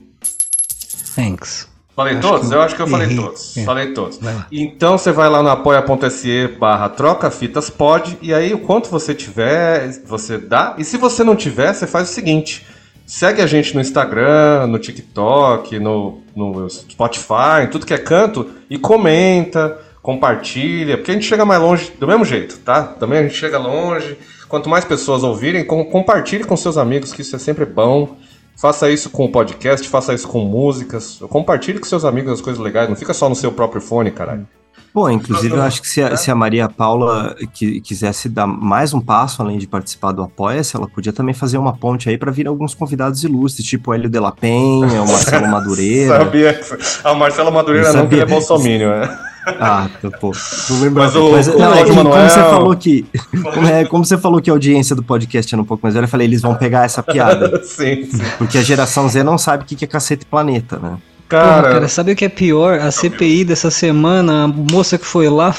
[1.17, 1.67] Thanks.
[1.95, 2.51] Falei Acho todos?
[2.51, 3.17] Eu acho que eu falei errei.
[3.17, 3.57] todos.
[3.57, 3.63] É.
[3.63, 4.19] Falei todos.
[4.51, 9.15] Então você vai lá no apoia.se barra troca fitas pod e aí o quanto você
[9.15, 10.75] tiver, você dá.
[10.77, 12.67] E se você não tiver, você faz o seguinte.
[13.07, 18.47] Segue a gente no Instagram, no TikTok, no, no Spotify, em tudo que é canto
[18.69, 22.83] e comenta, compartilha, porque a gente chega mais longe do mesmo jeito, tá?
[22.83, 24.17] Também a gente chega longe.
[24.47, 28.17] Quanto mais pessoas ouvirem, com, compartilhe com seus amigos, que isso é sempre bom.
[28.59, 31.19] Faça isso com o podcast, faça isso com músicas.
[31.29, 34.47] Compartilhe com seus amigos as coisas legais, não fica só no seu próprio fone, caralho.
[34.93, 38.95] Pô, inclusive eu acho que se a, se a Maria Paula qui- quisesse dar mais
[38.95, 42.31] um passo além de participar do Apoia-se, ela podia também fazer uma ponte aí pra
[42.31, 46.17] vir alguns convidados ilustres, tipo o Hélio de la Penha, o Marcelo Madureira.
[46.17, 46.77] Sabia que.
[47.03, 48.35] Ah, o Marcelo Madureira não, porque ele é sabia.
[48.39, 49.19] bolsomínio, né?
[49.59, 49.89] Ah,
[50.19, 50.31] pô,
[50.69, 51.03] não lembro.
[51.03, 53.05] Mas o- Mas, o não, é que como você falou que.
[53.53, 56.05] Como, é, como você falou que a audiência do podcast era um pouco mais velha,
[56.05, 57.61] eu falei, eles vão pegar essa piada.
[57.63, 58.23] sim, sim.
[58.37, 60.97] Porque a geração Z não sabe o que que é cacete planeta, né?
[61.29, 62.79] Porra, Cara, cara, sabe o que é pior?
[62.79, 65.53] A CPI dessa semana, a moça que foi lá,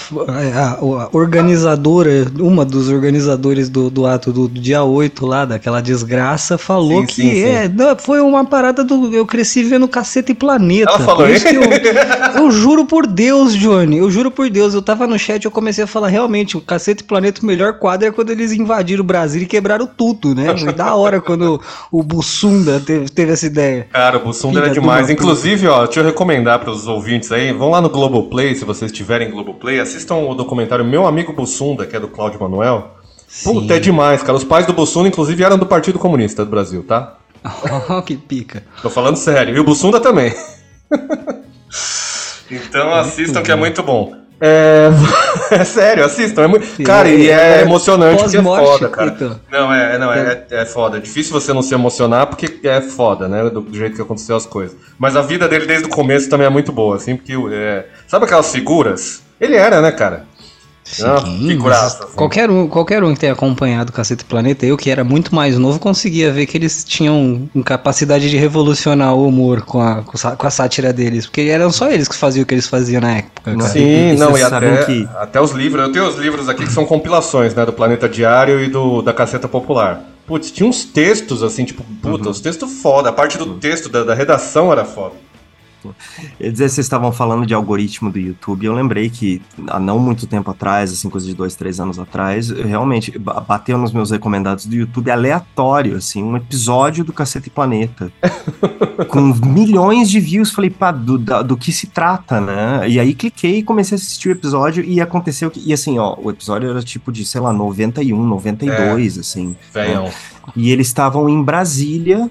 [0.55, 5.83] a, a organizadora, uma dos organizadores do, do ato do, do dia 8 lá, daquela
[5.83, 7.43] desgraça, falou Sim, que sim, sim.
[7.43, 9.15] é, não, foi uma parada do.
[9.15, 10.91] Eu cresci vendo Cacete e Planeta.
[10.91, 11.63] Ela falou isso que eu,
[12.43, 15.85] eu juro por Deus, Johnny, eu juro por Deus, eu tava no chat eu comecei
[15.85, 19.07] a falar realmente, o Cacete e Planeta, o melhor quadro é quando eles invadiram o
[19.07, 20.57] Brasil e quebraram tudo, né?
[20.57, 21.61] Foi da hora quando
[21.93, 23.87] o Bussunda teve, teve essa ideia.
[23.93, 25.01] Cara, o Bussunda Filha é de demais.
[25.01, 25.07] uma
[25.59, 28.93] Inclusive, ó, deixa eu recomendar para os ouvintes aí, vão lá no Globoplay, se vocês
[28.93, 32.95] tiverem Globoplay, assistam o documentário Meu Amigo Bussunda, que é do Cláudio Manuel.
[33.43, 34.39] Puta, é demais, cara.
[34.39, 37.17] Os pais do Bussunda, inclusive, eram do Partido Comunista do Brasil, tá?
[37.91, 38.65] Oh, que pica.
[38.83, 39.57] Tô falando sério.
[39.57, 40.33] E o Bussunda também.
[42.51, 44.15] então assistam que é muito bom.
[44.41, 44.89] É,
[45.51, 46.43] é sério, assistam.
[46.43, 46.83] É muito...
[46.83, 49.11] Cara, e é emocionante porque é foda, cara.
[49.11, 49.41] então.
[49.51, 50.99] Não, é, não é, é foda.
[50.99, 53.51] É difícil você não se emocionar porque é foda, né?
[53.51, 54.77] Do, do jeito que aconteceu as coisas.
[54.99, 57.87] Mas a vida dele desde o começo também é muito boa, assim, porque é...
[58.07, 59.23] sabe aquelas figuras?
[59.41, 60.25] Ele era, né, cara?
[61.01, 62.15] Não, figuraça, assim.
[62.17, 65.59] Qualquer um, qualquer um que tenha acompanhado o Cacete Planeta, eu que era muito mais
[65.59, 70.51] novo, conseguia ver que eles tinham capacidade de revolucionar o humor com a, com a
[70.51, 71.27] sátira deles.
[71.27, 73.55] Porque eram só eles que faziam o que eles faziam na época.
[73.57, 73.61] cara.
[73.69, 75.83] Sim, E não, e até, que- até os livros.
[75.83, 77.65] Eu tenho os livros aqui que são compilações, né?
[77.67, 80.03] Do Planeta Diário e do da Caceta Popular.
[80.27, 82.31] putz, tinha uns textos assim, tipo, puta, Uhum.
[82.31, 83.09] os textos foda.
[83.09, 85.15] A parte do texto, da, da redação era foda.
[86.39, 90.27] Eu dizer, vocês estavam falando de algoritmo do YouTube, eu lembrei que há não muito
[90.27, 94.11] tempo atrás, assim, coisa de dois, três anos atrás, eu realmente ba- bateu nos meus
[94.11, 98.11] recomendados do YouTube aleatório, assim, um episódio do Cacete Planeta.
[99.09, 102.89] com milhões de views, falei, pá, do, da- do que se trata, né?
[102.89, 106.17] E aí cliquei e comecei a assistir o episódio e aconteceu que, e assim, ó,
[106.21, 109.57] o episódio era tipo de, sei lá, 91, 92, assim.
[109.73, 110.11] Velhão.
[110.57, 112.29] E eles estavam em Brasília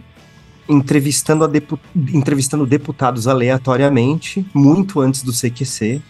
[0.69, 1.79] entrevistando, a depu-
[2.13, 6.01] entrevistando deputados aleatoriamente, muito antes do CQC.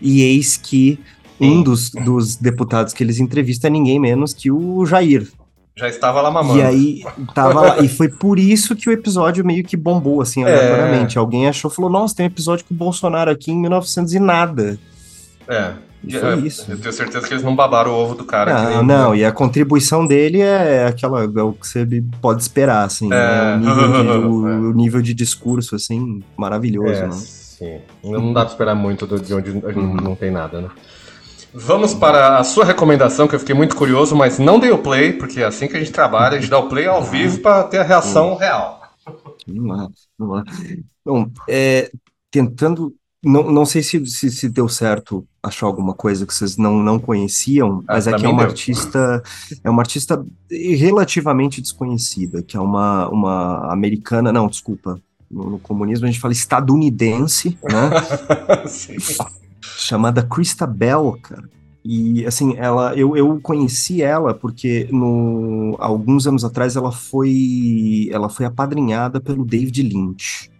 [0.00, 0.98] E eis que
[1.40, 5.28] um dos, dos deputados que eles entrevistam é ninguém menos que o Jair.
[5.76, 6.58] Já estava lá mamando.
[6.58, 7.02] E aí
[7.34, 7.78] tava lá.
[7.80, 10.46] E foi por isso que o episódio meio que bombou, assim, É.
[10.46, 11.16] aleatoriamente.
[11.18, 14.78] Alguém achou, falou, nossa, tem um episódio com o Bolsonaro aqui em 1900 e nada.
[15.46, 15.74] É.
[16.04, 16.70] E foi É, isso.
[16.70, 18.52] Eu tenho certeza que eles não babaram o ovo do cara.
[18.54, 21.86] Não, nem- Ah, não, e a contribuição dele é aquela, é o que você
[22.20, 23.08] pode esperar, assim, É.
[23.08, 23.56] né?
[23.56, 27.12] o, nível de, o- o nível de discurso, assim, maravilhoso, É, né?
[27.12, 27.80] sim.
[28.04, 29.94] Não dá pra esperar muito de onde Uhum.
[29.96, 30.68] não tem nada, né?
[31.52, 35.14] Vamos para a sua recomendação, que eu fiquei muito curioso, mas não dei o play,
[35.14, 37.64] porque é assim que a gente trabalha, a gente dá o play ao vivo para
[37.64, 38.80] ter a reação real.
[39.46, 39.88] Vamos lá,
[40.18, 40.44] vamos lá.
[41.04, 41.90] Bom, é,
[42.30, 42.94] tentando,
[43.24, 46.98] não, não sei se, se, se deu certo achar alguma coisa que vocês não, não
[46.98, 48.46] conheciam, Ah, mas é pra que é uma deu.
[48.46, 49.22] artista,
[49.64, 55.00] é uma artista relativamente desconhecida, que é uma, uma americana, não, desculpa,
[55.30, 57.90] no, no comunismo a gente fala estadunidense, né?
[59.76, 61.48] Chamada Krista Bell, cara.
[61.84, 68.28] E assim, ela, eu, eu conheci ela porque no, alguns anos atrás ela foi, ela
[68.28, 70.50] foi apadrinhada pelo David Lynch.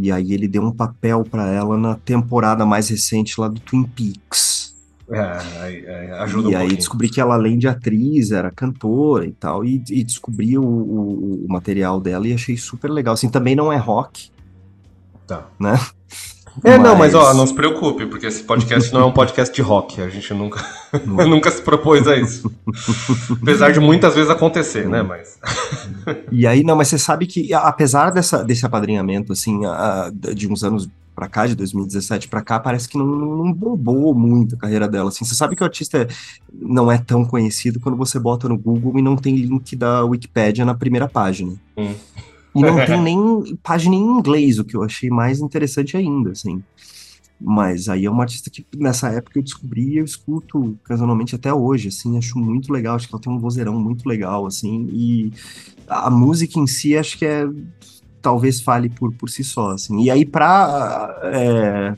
[0.00, 3.82] E aí ele deu um papel pra ela na temporada mais recente lá do Twin
[3.84, 4.74] Peaks.
[5.12, 6.76] É, ajuda e um aí pouquinho.
[6.76, 11.44] descobri que ela, além de atriz, era cantora e tal, e, e descobri o, o-
[11.46, 13.14] o material dela e achei super legal.
[13.14, 14.30] Assim, também não é rock,
[15.26, 15.46] Tá.
[15.58, 15.74] né?
[16.64, 19.62] É, não, mas ó, não se preocupe, porque esse podcast não é um podcast de
[19.62, 20.64] rock, a gente nunca,
[21.06, 22.52] nunca se propôs a isso.
[23.42, 25.38] Apesar de muitas vezes acontecer, né, mas...
[26.30, 30.62] E aí, não, mas você sabe que, apesar dessa, desse apadrinhamento, assim, a- de uns
[30.64, 34.88] anos pra cá, de 2017 pra cá, parece que não, não bombou muito a carreira
[34.88, 35.24] dela, assim.
[35.24, 36.08] Você sabe que o artista
[36.52, 40.64] não é tão conhecido quando você bota no Google e não tem link da Wikipédia
[40.64, 41.52] na primeira página.
[41.76, 41.94] Hum.
[42.54, 46.62] E não tem nem página em inglês, o que eu achei mais interessante ainda, assim.
[47.40, 51.52] Mas aí é uma artista que nessa época eu descobri e eu escuto ocasionalmente até
[51.52, 55.32] hoje, assim, acho muito legal, acho que ela tem um vozeirão muito legal, assim, e
[55.88, 57.48] a música em si acho que é
[58.20, 60.02] talvez fale por, por si só, assim.
[60.02, 61.96] E aí pra é,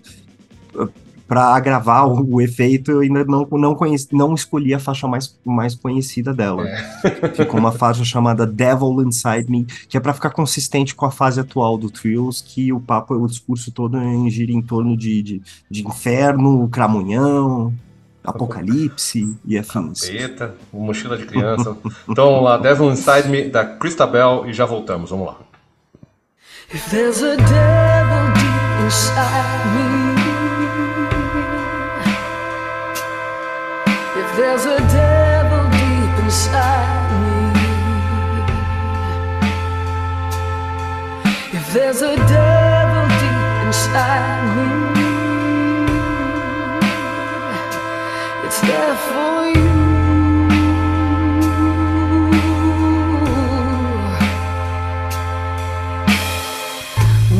[1.32, 5.34] para agravar o, o efeito eu ainda não não conheci, não escolhi a faixa mais,
[5.42, 6.66] mais conhecida dela.
[7.34, 11.40] Ficou uma faixa chamada Devil Inside Me, que é pra ficar consistente com a fase
[11.40, 15.42] atual do Thrills, que o papo, o discurso todo em- gira em torno de, de,
[15.70, 17.72] de inferno, cramunhão,
[18.22, 20.02] apocalipse e afins.
[20.10, 21.74] Eita, mochila de criança.
[22.10, 25.36] Então vamos lá, Devil Inside Me, da Christabel, e já voltamos, vamos lá.
[26.74, 30.11] If there's a devil deep inside me,
[41.72, 44.66] there's a devil deep inside me,
[48.44, 49.72] it's there for you.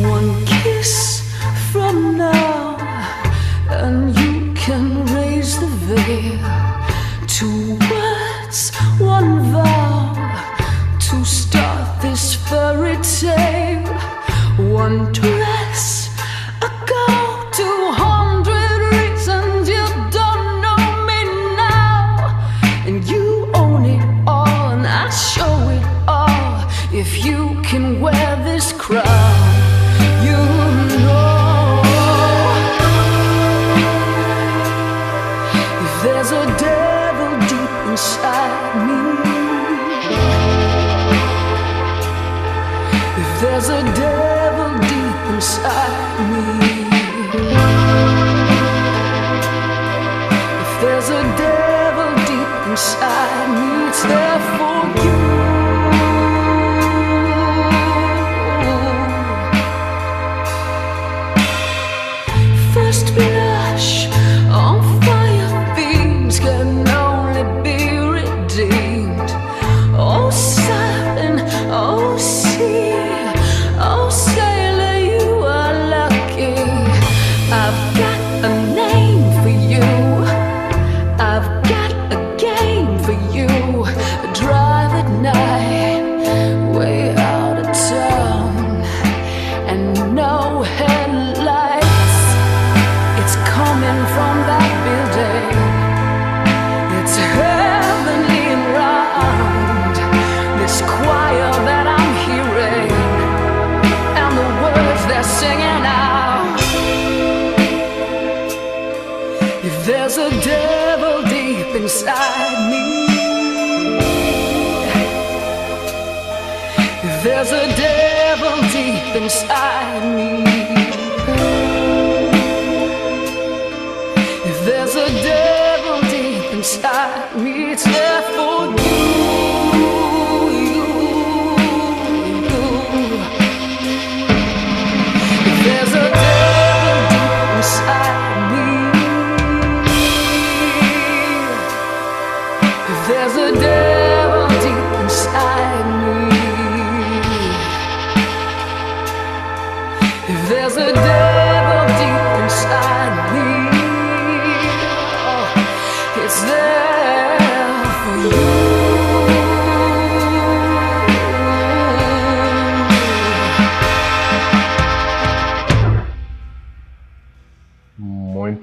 [0.09, 1.21] One kiss
[1.71, 2.77] from now,
[3.69, 6.39] and you can raise the veil.
[7.27, 10.15] Two words, one vow
[10.99, 13.62] to start this fairy tale
[14.73, 15.52] one to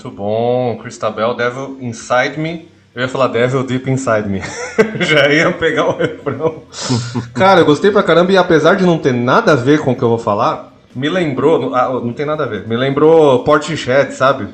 [0.03, 2.67] Muito bom, Christabel, Devil Inside Me.
[2.95, 4.41] Eu ia falar Devil Deep Inside Me.
[5.05, 6.63] Já ia pegar o refrão.
[7.35, 9.95] Cara, eu gostei pra caramba e apesar de não ter nada a ver com o
[9.95, 11.75] que eu vou falar, me lembrou.
[11.75, 12.67] ah, não tem nada a ver.
[12.67, 14.49] Me lembrou Portishead, sabe?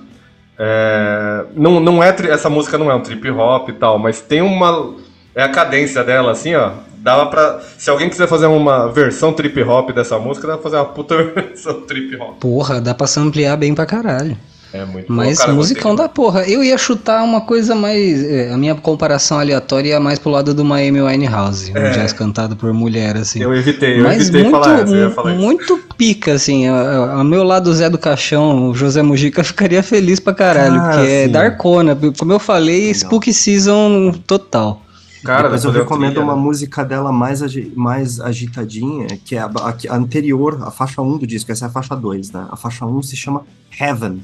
[0.59, 4.21] É, não, não é, tri- essa música não é um trip hop e tal, mas
[4.21, 4.95] tem uma.
[5.33, 6.71] É a cadência dela, assim, ó.
[6.99, 7.61] Dava pra.
[7.79, 11.23] Se alguém quiser fazer uma versão trip hop dessa música, dá pra fazer uma puta
[11.23, 12.39] versão trip hop.
[12.41, 14.37] Porra, dá pra samplear bem pra caralho.
[14.73, 16.43] É muito bom, Mas cara, eu musicão da porra.
[16.43, 18.23] Eu ia chutar uma coisa mais.
[18.23, 22.57] é, A minha comparação aleatória ia mais pro lado do Miami Winehouse, um jazz cantado
[22.57, 23.41] por mulher, assim.
[23.41, 23.45] É.
[23.45, 25.41] Eu evitei, eu Mas evitei muito, falar essa, eu ia falar isso.
[25.41, 26.67] muito pica, assim.
[26.69, 30.75] A- a- O meu lado Zé do Caixão, o José Mujica, ficaria feliz pra caralho,
[30.77, 31.29] Cara, porque é.
[31.29, 31.99] Darkona.
[32.19, 34.83] Como eu falei, Spooky Season total.
[35.25, 36.41] Cara, Depois eu recomendo trilha, uma né?
[36.41, 41.19] música dela mais, agi- mais agitadinha, que é a, a- a anterior, a faixa 1
[41.19, 42.47] do disco, essa é a faixa 2, né?
[42.51, 43.43] A faixa 1 se chama
[43.81, 44.21] Heaven.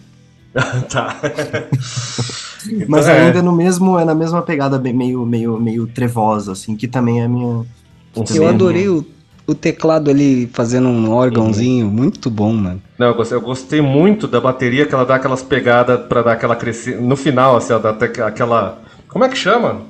[0.90, 1.16] Tá.
[2.88, 3.20] Mas Então, é.
[3.26, 7.20] ainda no mesmo, é na mesma pegada bem- meio, meio, meio trevosa, assim, que também
[7.20, 7.64] é a minha.
[8.34, 9.06] Eu é adorei minha- o,
[9.48, 12.80] o teclado ali fazendo um órgãozinho, muito bom, mano.
[12.98, 16.32] Não, eu gostei, eu gostei muito da bateria que ela dá aquelas pegadas pra dar
[16.32, 17.00] aquela crescida.
[17.00, 18.78] No final, assim, ela dá até aquela.
[19.08, 19.80] Como é que chama?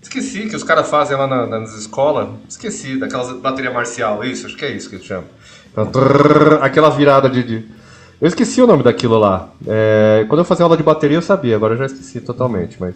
[0.00, 2.28] Esqueci que os caras fazem lá na- nas escolas.
[2.48, 5.24] Esqueci, daquelas bateria marcial, isso, acho que é isso que chama.
[5.70, 7.64] Então, trrr, aquela virada de, de-
[8.22, 9.48] Eu esqueci o nome daquilo lá.
[9.66, 12.94] É, quando eu fazia aula de bateria eu sabia, agora eu já esqueci totalmente, mas.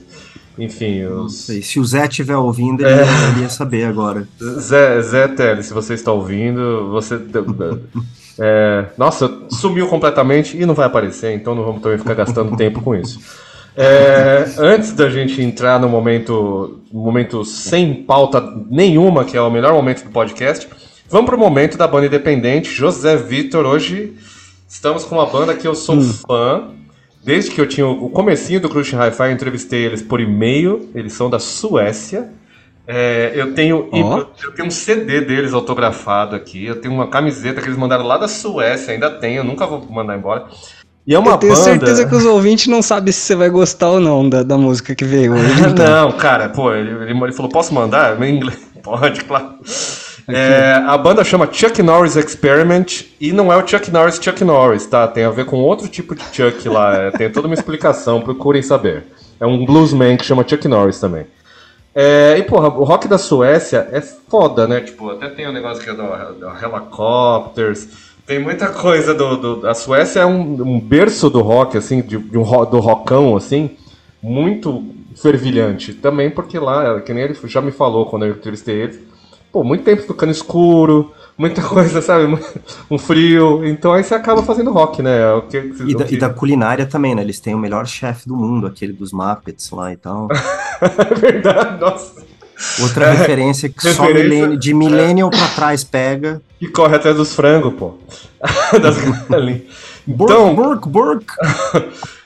[0.57, 1.35] Enfim, Não os...
[1.39, 3.01] sei, se o Zé estiver ouvindo, ele,
[3.33, 4.27] ele ia saber agora.
[4.41, 7.21] Zé, Zé Tele, se você está ouvindo, você.
[8.39, 12.81] é, nossa, sumiu completamente e não vai aparecer, então não vamos também ficar gastando tempo
[12.81, 13.19] com isso.
[13.77, 19.73] É, antes da gente entrar no momento, momento sem pauta nenhuma, que é o melhor
[19.73, 20.69] momento do podcast,
[21.11, 22.71] vamos para o momento da banda independente.
[22.71, 24.15] José Vitor, hoje
[24.69, 26.69] estamos com uma banda que eu sou fã.
[27.23, 30.89] Desde que eu tinha o comecinho do Crush Hi-Fi, eu entrevistei eles por e-mail.
[30.95, 32.29] Eles são da Suécia.
[32.87, 34.19] É, eu tenho Ó.
[34.45, 36.65] eu tenho um CD deles autografado aqui.
[36.65, 38.95] Eu tenho uma camiseta que eles mandaram lá da Suécia.
[38.95, 40.47] Ainda tenho, eu nunca vou mandar embora.
[41.05, 41.65] E é uma eu tenho banda.
[41.65, 44.95] certeza que os ouvintes não sabem se você vai gostar ou não da, da música
[44.95, 45.63] que veio hoje.
[45.69, 45.85] então.
[45.85, 48.21] Não, cara, pô, ele, ele- ele falou, posso mandar?
[48.23, 48.59] Em inglês?
[48.83, 49.55] Pode, claro.
[50.29, 54.85] É, a banda chama Chuck Norris Experiment e não é o Chuck Norris Chuck Norris,
[54.87, 55.07] tá?
[55.07, 58.61] Tem a ver com outro tipo de Chuck lá, é, tem toda uma explicação, procurem
[58.63, 59.05] saber.
[59.39, 61.27] É um bluesman que chama Chuck Norris também.
[61.95, 64.81] É, e porra, o rock da Suécia é foda, né?
[64.81, 67.89] Tipo, até tem o negócio que é do, do Helicopters,
[68.27, 72.19] tem muita coisa do, do- A Suécia é um, um berço do rock, assim, de,
[72.19, 73.71] de um do rockão, assim,
[74.21, 75.95] muito fervilhante.
[75.95, 79.06] Também porque lá, que nem ele já me falou quando eu entrevistei ele,
[79.57, 82.39] pô, muito tempo tocando escuro, muita coisa, sabe?
[82.91, 83.65] Um frio.
[83.67, 85.19] Então aí você acaba fazendo rock, né?
[85.19, 87.23] É E da, e da culinária também, né?
[87.23, 90.29] Eles têm o melhor chefe do mundo, aquele dos Muppets lá e tal.
[91.11, 92.23] É verdade, nossa.
[92.83, 96.43] Outra referência que só Referência- milênio, de millennial pra trás pega.
[96.61, 97.95] E corre atrás dos frangos, pô.
[98.83, 99.63] das galinhas.
[100.07, 101.25] Burk, Então, burk, burk.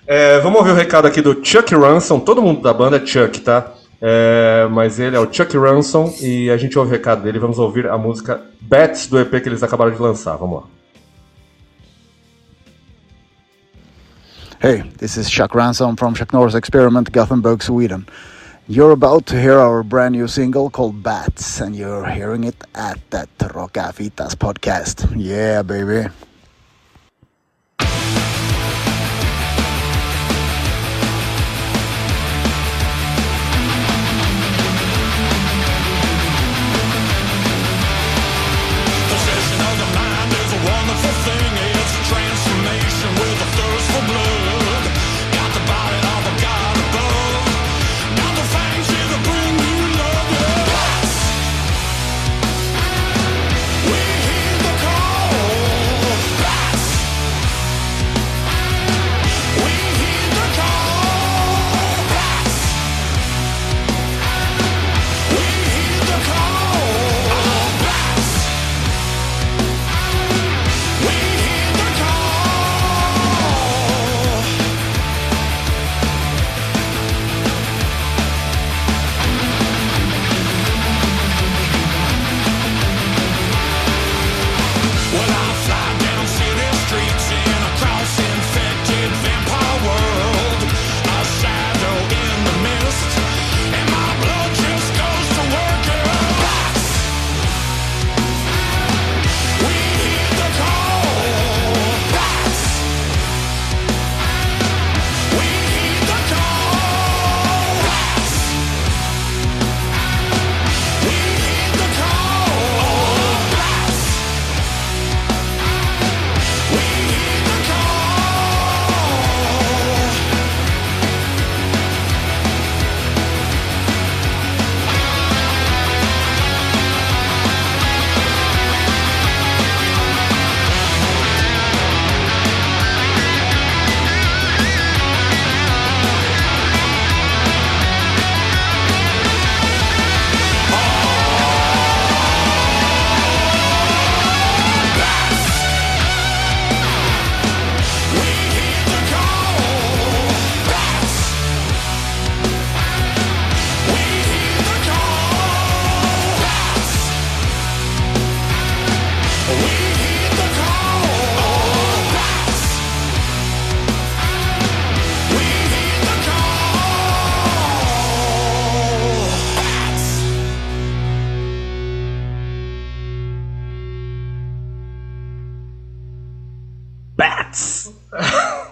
[0.05, 2.19] é, vamos ouvir o recado aqui do Chuck Ransom.
[2.19, 3.73] Todo mundo da banda é Chuck, tá?
[4.03, 7.39] É, mas ele é o Chuck Ransom e a gente ouve o recado dele.
[7.39, 10.37] Vamos ouvir a música Bats do EP que eles acabaram de lançar.
[10.37, 10.67] Vamos lá.
[14.63, 18.07] Hey, this is Chuck Ransom from Chuck Norris Experiment, Gothenburg, Sweden.
[18.69, 22.99] You're about to hear our brand new single called Bats, and you're hearing it at
[23.11, 25.11] that Rocafitas podcast.
[25.17, 26.09] Yeah, baby.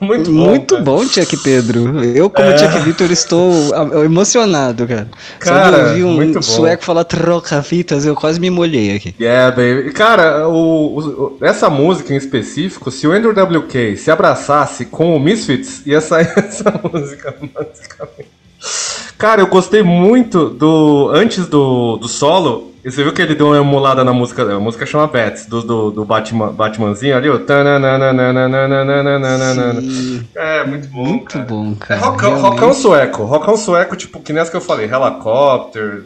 [0.09, 0.49] Muito bom.
[0.49, 0.85] Muito cara.
[0.85, 2.03] bom, Chuck Pedro.
[2.05, 5.09] Eu, como Chuck Victor, estou ah, emocionado, cara.
[5.43, 9.15] Só de Cara, ouvir um sueco falar troca-fitas, eu quase me molhei aqui.
[9.21, 9.93] Yeah, baby.
[9.93, 15.21] Cara, o, o- essa música em específico, se o Andrew WK se abraçasse com o
[15.21, 18.29] Misfits, ia sair essa música, basicamente.
[19.17, 21.11] Cara, eu gostei muito do.
[21.13, 24.43] Antes do, do solo, você viu que ele deu uma emulada na música.
[24.43, 28.23] A música chama Bats, do, do, do Batman, Batmanzinho ali, tananana.
[30.35, 31.05] É, muito bom.
[31.05, 31.45] Muito cara.
[31.45, 32.01] bom, É cara.
[32.01, 32.51] rockão, realmente.
[32.51, 33.25] rockão sueco.
[33.25, 36.05] Rockão sueco, tipo, que as que eu falei, Helicopter.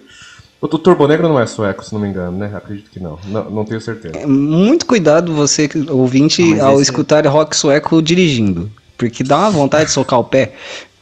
[0.61, 2.51] O Turbo Negro não é sueco, se não me engano, né?
[2.55, 3.19] Acredito que não.
[3.27, 4.27] Não, não tenho certeza.
[4.27, 8.71] Muito cuidado você, ouvinte, Mas ao esse- escutar rock sueco dirigindo.
[8.97, 10.53] Porque dá uma vontade de socar o pé.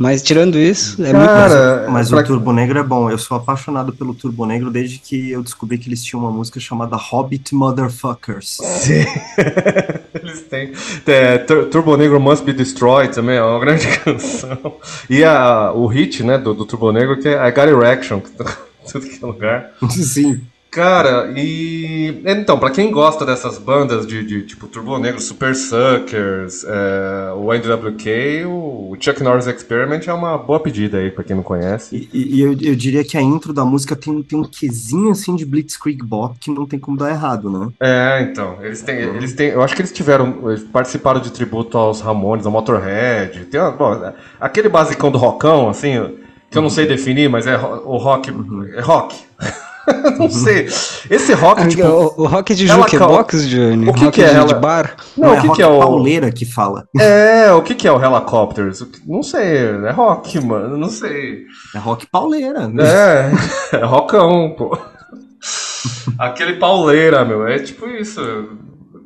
[0.03, 3.11] Mas tirando isso, é muito Cara, Mas pra- o Turbo Negro é bom.
[3.11, 6.59] Eu sou apaixonado pelo Turbo Negro desde que eu descobri que eles tinham uma música
[6.59, 8.57] chamada Hobbit Motherfuckers.
[8.81, 9.05] Sim.
[10.15, 10.73] Eles têm.
[11.07, 14.77] É, Tur- Turbo Negro Must Be Destroyed também, é uma grande canção.
[15.11, 18.31] E a, o hit, né, do, do Turbo Negro, que é I Got Erection, que
[18.31, 18.45] tá
[18.89, 19.71] em tudo que é lugar.
[19.91, 20.41] Sim.
[20.71, 22.23] Cara, e.
[22.25, 27.53] Então, pra quem gosta dessas bandas de, de, tipo Turbo Negro, Super Suckers, é, o
[27.53, 32.09] NWK, o Chuck Norris Experiment é uma boa pedida aí, pra quem não conhece.
[32.13, 35.35] E, e- eu, eu diria que a intro da música tem, tem um quesinho assim
[35.35, 37.69] de Blitzkrieg Bop que não tem como dar errado, né?
[37.81, 41.77] É, então, eles têm, eles têm, eu acho que eles tiveram, eles participaram de tributo
[41.77, 46.17] aos Ramones, ao Motorhead, tem uma, bom, aquele basicão do rockão, assim,
[46.49, 48.33] que eu não sei definir, mas é o rock,
[48.77, 49.30] é rock.
[50.19, 50.67] não sei.
[51.11, 53.89] Esse rock, tipo, o, o rock de jukebox, Johnny.
[53.89, 54.97] O que rock que é de, ela- de bar.
[55.17, 56.85] não, o que rock que é o pauleira que fala.
[56.99, 58.85] É, o que que é o Helicopters?
[59.07, 61.45] Não sei, é rock, mano, não sei.
[61.75, 62.69] É rock pauleira.
[62.69, 62.83] né?
[63.73, 64.77] É, é rockão, pô.
[66.19, 68.21] Aquele pauleira, meu, é tipo isso.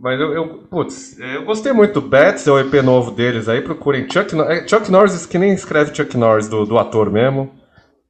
[0.00, 3.62] Mas eu, eu, putz, eu gostei muito do Bats, é o EP novo deles aí,
[3.62, 4.06] procurem.
[4.10, 7.50] Chuck, é Chuck Norris, que nem escreve Chuck Norris, do, do ator mesmo.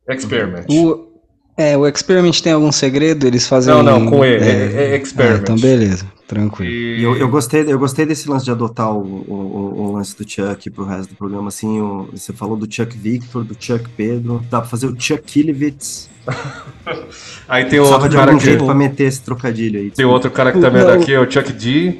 [0.08, 0.66] Experiment.
[0.68, 1.13] O,
[1.56, 3.26] é, o Experiment tem algum segredo?
[3.26, 3.72] Eles fazem.
[3.72, 5.36] Não, não, com E, é- é Experiment.
[5.36, 6.70] Ah, então beleza, tranquilo.
[6.72, 10.16] E- eu, eu gostei, eu gostei desse lance de adotar o, o, o- o lance
[10.16, 13.88] do Chuck pro resto do programa, assim, o- você falou do Chuck Victor, do Chuck
[13.96, 16.08] Pedro, dá pra fazer o Chuck Kilivitz,
[17.48, 18.44] Aí tem outro de cara que.
[18.44, 19.90] jeito pra meter esse trocadilho aí.
[19.90, 21.98] Tem outro cara que também é daqui, é o Chuck D.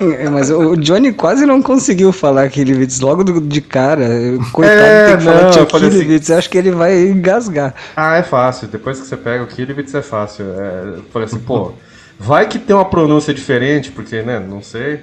[0.00, 4.06] É, mas o Johnny quase não conseguiu falar Kilivitz logo do- de cara.
[4.52, 6.30] Coitado, É, tem que falar não, eu Chuck falei assim- Kilivitz.
[6.30, 7.74] Acho que ele vai engasgar.
[7.96, 8.68] Ah, é fácil.
[8.68, 10.46] Depois que você pega o Kilivitz é fácil.
[10.58, 11.72] É, eu falei assim, pô,
[12.18, 15.00] vai que tem uma pronúncia diferente, porque, né, não sei.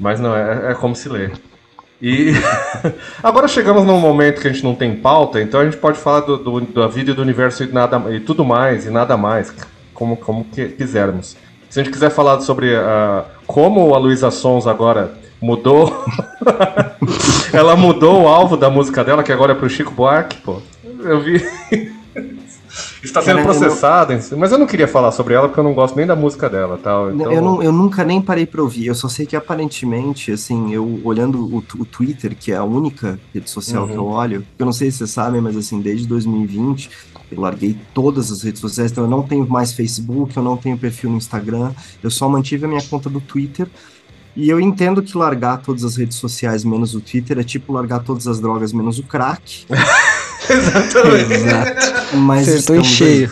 [0.00, 1.30] Mas não, é, é como se lê.
[2.02, 2.32] E
[3.22, 6.20] agora chegamos num momento que a gente não tem pauta, então a gente pode falar
[6.20, 9.54] do, do- da vida e do universo e, nada, e tudo mais, e nada mais,
[9.94, 11.36] como, como que quisermos.
[11.74, 15.12] Se a gente quiser falar sobre ah, como a Luísa Sons agora
[15.42, 16.04] mudou.
[17.52, 20.58] ela mudou o alvo da música dela, que agora é pro Chico Buarque, pô.
[20.84, 21.44] Eu vi.
[23.02, 26.06] Está sendo processada, mas eu não queria falar sobre ela porque eu não gosto nem
[26.06, 27.10] da música dela, tal.
[27.12, 27.32] Então...
[27.32, 31.00] Eu, não- eu nunca nem parei pra ouvir, eu só sei que aparentemente, assim, eu
[31.04, 34.72] olhando o, o Twitter, que é a única rede social que eu olho, eu não
[34.72, 36.88] sei se vocês sabem, mas assim, desde 2020
[37.30, 40.76] eu larguei todas as redes sociais, então eu não tenho mais Facebook, eu não tenho
[40.76, 41.72] perfil no Instagram,
[42.02, 43.68] eu só mantive a minha conta do Twitter.
[44.36, 48.00] E eu entendo que largar todas as redes sociais menos o Twitter é tipo largar
[48.00, 49.64] todas as drogas menos o crack.
[50.50, 52.16] Exato.
[52.16, 53.30] Mas Acertou em cheio.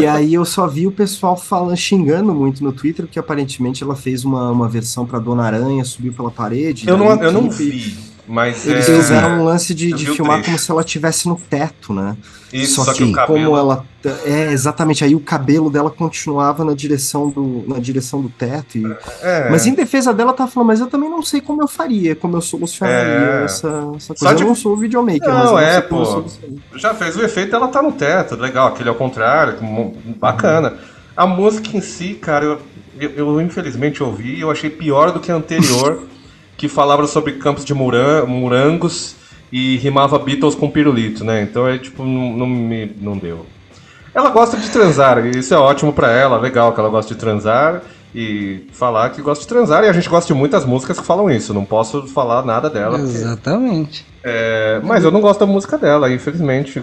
[0.00, 3.94] E aí eu só vi o pessoal falando, xingando muito no Twitter, porque aparentemente ela
[3.94, 6.88] fez uma, uma versão pra Dona Aranha, subiu pela parede.
[6.88, 7.96] Eu não, o eu não vi,
[8.26, 8.66] mas.
[8.66, 11.92] Eles é, fizeram um lance de, de o filmar como se ela estivesse no teto,
[11.94, 12.16] né?
[12.52, 13.84] Isso, só, só que, que o cabelo- como ela.
[14.24, 18.78] É, exatamente, aí o cabelo dela continuava na direção do, na direção do teto.
[18.78, 19.50] e- É.
[19.50, 22.36] Mas em defesa dela, tá falando, mas eu também não sei como eu faria, como
[22.36, 23.44] eu solucionaria É.
[23.44, 24.34] essa, essa coisa.
[24.34, 26.24] de- Eu não sou videomaker, Não, não é, pô.
[26.76, 29.56] Já fez o efeito, ela tá no teto, legal, aquele ao contrário,
[30.18, 30.74] bacana.
[31.16, 32.58] A música em si, cara, eu,
[32.98, 36.02] eu, eu infelizmente ouvi e eu achei pior do que a anterior,
[36.56, 39.14] que falava sobre campos de muran- morangos
[39.52, 41.42] e rimava Beatles com pirulito, né?
[41.42, 43.46] Então é tipo, não, não me não deu.
[44.14, 47.20] Ela gosta de transar, e isso é ótimo pra ela, legal que ela gosta de
[47.20, 47.82] transar
[48.14, 51.30] e falar que gosta de transar, e a gente gosta de muitas músicas que falam
[51.30, 52.98] isso, não posso falar nada dela.
[52.98, 54.06] porque- Exatamente.
[54.24, 56.82] é, mas eu não gosto da música dela, infelizmente.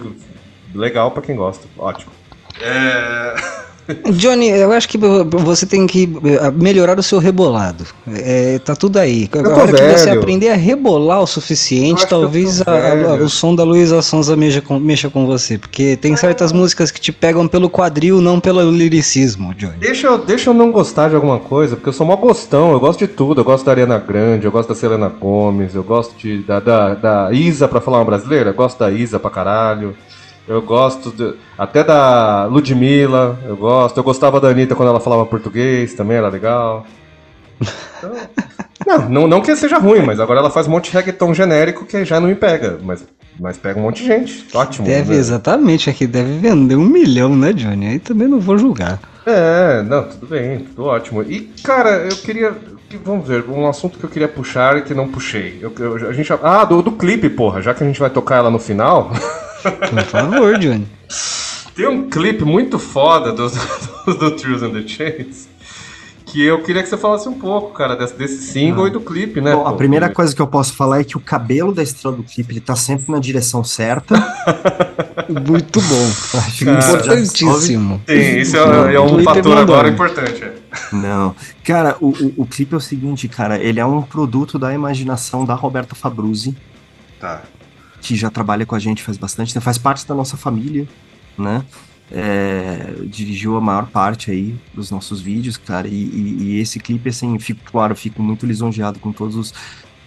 [0.72, 2.12] Legal pra quem gosta, ótimo.
[2.60, 3.34] É,
[4.12, 7.84] Johnny, eu acho que você tem que eh, melhorar o seu rebolado.
[8.10, 9.28] É, tá tudo aí.
[9.32, 10.20] A tô hora que você velho.
[10.20, 13.24] aprender a rebolar o Eu suficiente, eu talvez a- a- velho.
[13.24, 15.58] o som da Luísa Sonza mexa com, mexa com você.
[15.58, 19.74] Porque tem certas músicas que te pegam pelo quadril, não pelo liricismo, Johnny.
[19.78, 22.80] Deixa eu, deixa eu não gostar de alguma coisa, porque eu sou mó gostão, eu
[22.80, 23.40] gosto de tudo.
[23.40, 26.94] Eu gosto da Ariana Grande, eu gosto da Selena Gomes, eu gosto de, da, da,
[26.94, 29.94] da Isa, pra falar uma brasileira, eu gosto da Isa pra caralho.
[30.46, 33.96] Eu gosto de- até da Ludmilla, eu gosto.
[33.98, 36.86] Eu gostava da Anitta quando ela falava português, também era legal.
[37.98, 38.12] Então,
[38.86, 41.86] não, não, não que seja ruim, mas agora ela faz um monte de reggaeton genérico
[41.86, 42.78] que já não me pega.
[42.82, 43.04] Mas,
[43.40, 44.46] mas pega um monte de gente.
[44.54, 44.86] Ótimo.
[44.86, 45.18] Deve, né?
[45.18, 47.86] exatamente, aqui deve vender um milhão, né, Johnny?
[47.88, 49.00] Aí também não vou julgar.
[49.24, 51.22] É, não, tudo bem, tudo ótimo.
[51.22, 52.52] E, cara, eu queria.
[52.90, 55.58] que- Vamos ver, um assunto que eu queria puxar e que não puxei.
[55.62, 58.36] Eu, eu- a gente, ah, do, do clipe, porra, já que a gente vai tocar
[58.36, 59.10] ela no final.
[59.90, 60.86] Por favor, Johnny.
[61.74, 65.48] Tem um clipe muito foda do, do, do Trues and the Chains.
[66.26, 69.40] Que eu queria que você falasse um pouco, cara, desse, desse single e do clipe,
[69.40, 69.54] né?
[69.54, 72.24] Bom, a primeira coisa que eu posso falar é que o cabelo da estrela do
[72.24, 74.16] clipe ele tá sempre na direção certa.
[75.28, 76.38] Muito bom.
[76.38, 78.02] Acho já Importantíssimo.
[78.06, 79.74] Sim, isso é, é um Twitter fator mandou.
[79.74, 80.42] agora importante.
[80.42, 80.54] é.
[80.92, 81.36] Não.
[81.62, 85.44] Cara, o, o, o clipe é o seguinte, cara, ele é um produto da imaginação
[85.44, 86.56] da Roberta Fabruzzi,
[87.20, 87.42] Tá.
[88.04, 90.86] Que já trabalha com a gente faz bastante tempo, faz parte da nossa família,
[91.38, 91.64] né?
[92.12, 97.08] É, dirigiu a maior parte aí dos nossos vídeos, cara, e, e- e esse clipe,
[97.08, 99.54] assim, fico, claro, fico muito lisonjeado com todos os,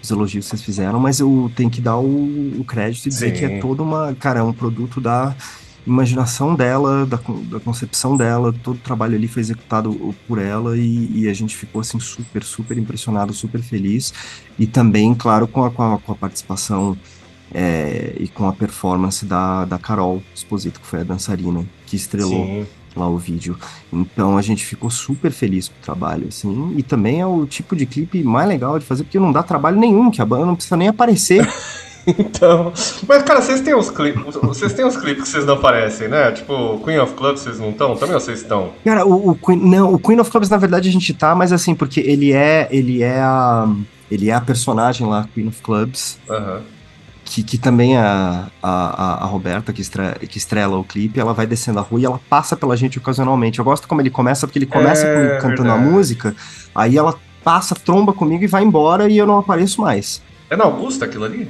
[0.02, 3.34] os elogios que vocês fizeram, mas eu tenho que dar o, o crédito e dizer
[3.34, 3.40] Sim.
[3.40, 5.36] que é toda uma, cara, é um produto da
[5.88, 7.18] imaginação dela, da,
[7.50, 11.56] da concepção dela, todo o trabalho ali foi executado por ela e, e a gente
[11.58, 14.14] ficou assim super, super impressionado, super feliz
[14.60, 16.96] e também, claro, com a, com a, com a participação
[17.54, 22.46] é, e com a performance da, da Carol Esposito, que foi a dançarina que estrelou
[22.46, 22.66] Sim.
[22.96, 23.58] lá o vídeo.
[23.92, 27.76] Então a gente ficou super feliz com o trabalho, assim, e também é o tipo
[27.76, 30.56] de clipe mais legal de fazer, porque não dá trabalho nenhum, que a banda não
[30.56, 31.48] precisa nem aparecer.
[32.18, 32.72] Então.
[33.06, 34.36] Mas, cara, vocês têm uns clipes.
[34.36, 36.32] Vocês têm uns clipes que vocês não aparecem, né?
[36.32, 37.98] Tipo, Queen of Clubs vocês não estão?
[37.98, 38.72] Também ou vocês estão?
[38.86, 41.52] Cara, o, o Queen, não, o Queen of Clubs, na verdade, a gente tá, mas
[41.52, 43.70] assim, porque ele é, ele é a,
[44.10, 46.62] ele é a personagem lá, Queen of Clubs, Aham.
[47.28, 51.34] Que, que também a, a, a- a Roberta, que, estre, que estrela o clipe, ela
[51.34, 53.60] vai descendo a rua e ela passa pela gente ocasionalmente.
[53.60, 55.92] Eu gosto como ele começa, porque ele começa É, comigo cantando a verdade.
[55.94, 56.36] música,
[56.74, 60.22] aí ela passa, tromba comigo e vai embora e eu não apareço mais.
[60.50, 61.48] É na Augusta aquilo ali?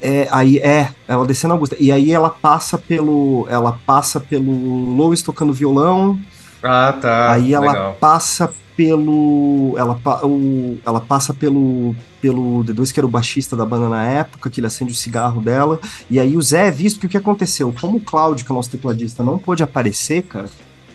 [0.00, 1.76] É, aí é, ela descendo a Augusta.
[1.80, 3.46] E aí ela passa pelo.
[3.50, 6.18] Ela passa pelo Lois tocando violão.
[6.62, 7.32] Ah, tá.
[7.32, 7.96] aí ela Legal.
[8.00, 9.74] passa pelo.
[9.76, 11.94] Ela, o, ela passa pelo.
[12.20, 15.40] Pelo D2, que era o baixista da banda na época, que ele acende o cigarro
[15.40, 15.78] dela.
[16.10, 17.72] E aí o Zé é visto que o que aconteceu?
[17.80, 20.48] Como o Cláudio, que é o nosso tecladista, não pôde aparecer, cara.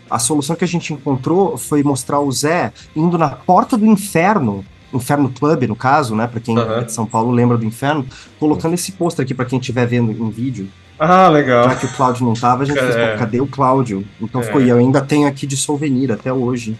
[0.10, 4.66] A solução que a gente encontrou foi mostrar o Zé indo na porta do inferno,
[4.94, 6.28] Inferno Club, no caso, né?
[6.28, 6.82] Pra quem Aham.
[6.82, 8.06] é de São Paulo lembra do inferno,
[8.40, 10.68] colocando esse pôster aqui pra quem estiver vendo em vídeo.
[11.00, 11.68] Ah, legal.
[11.68, 13.14] Já que o Cláudio não tava, a gente fez, É.
[13.14, 14.06] pô, cadê o Cláudio?
[14.22, 14.44] Então É.
[14.44, 16.78] ficou, e eu ainda tenho aqui de souvenir até hoje.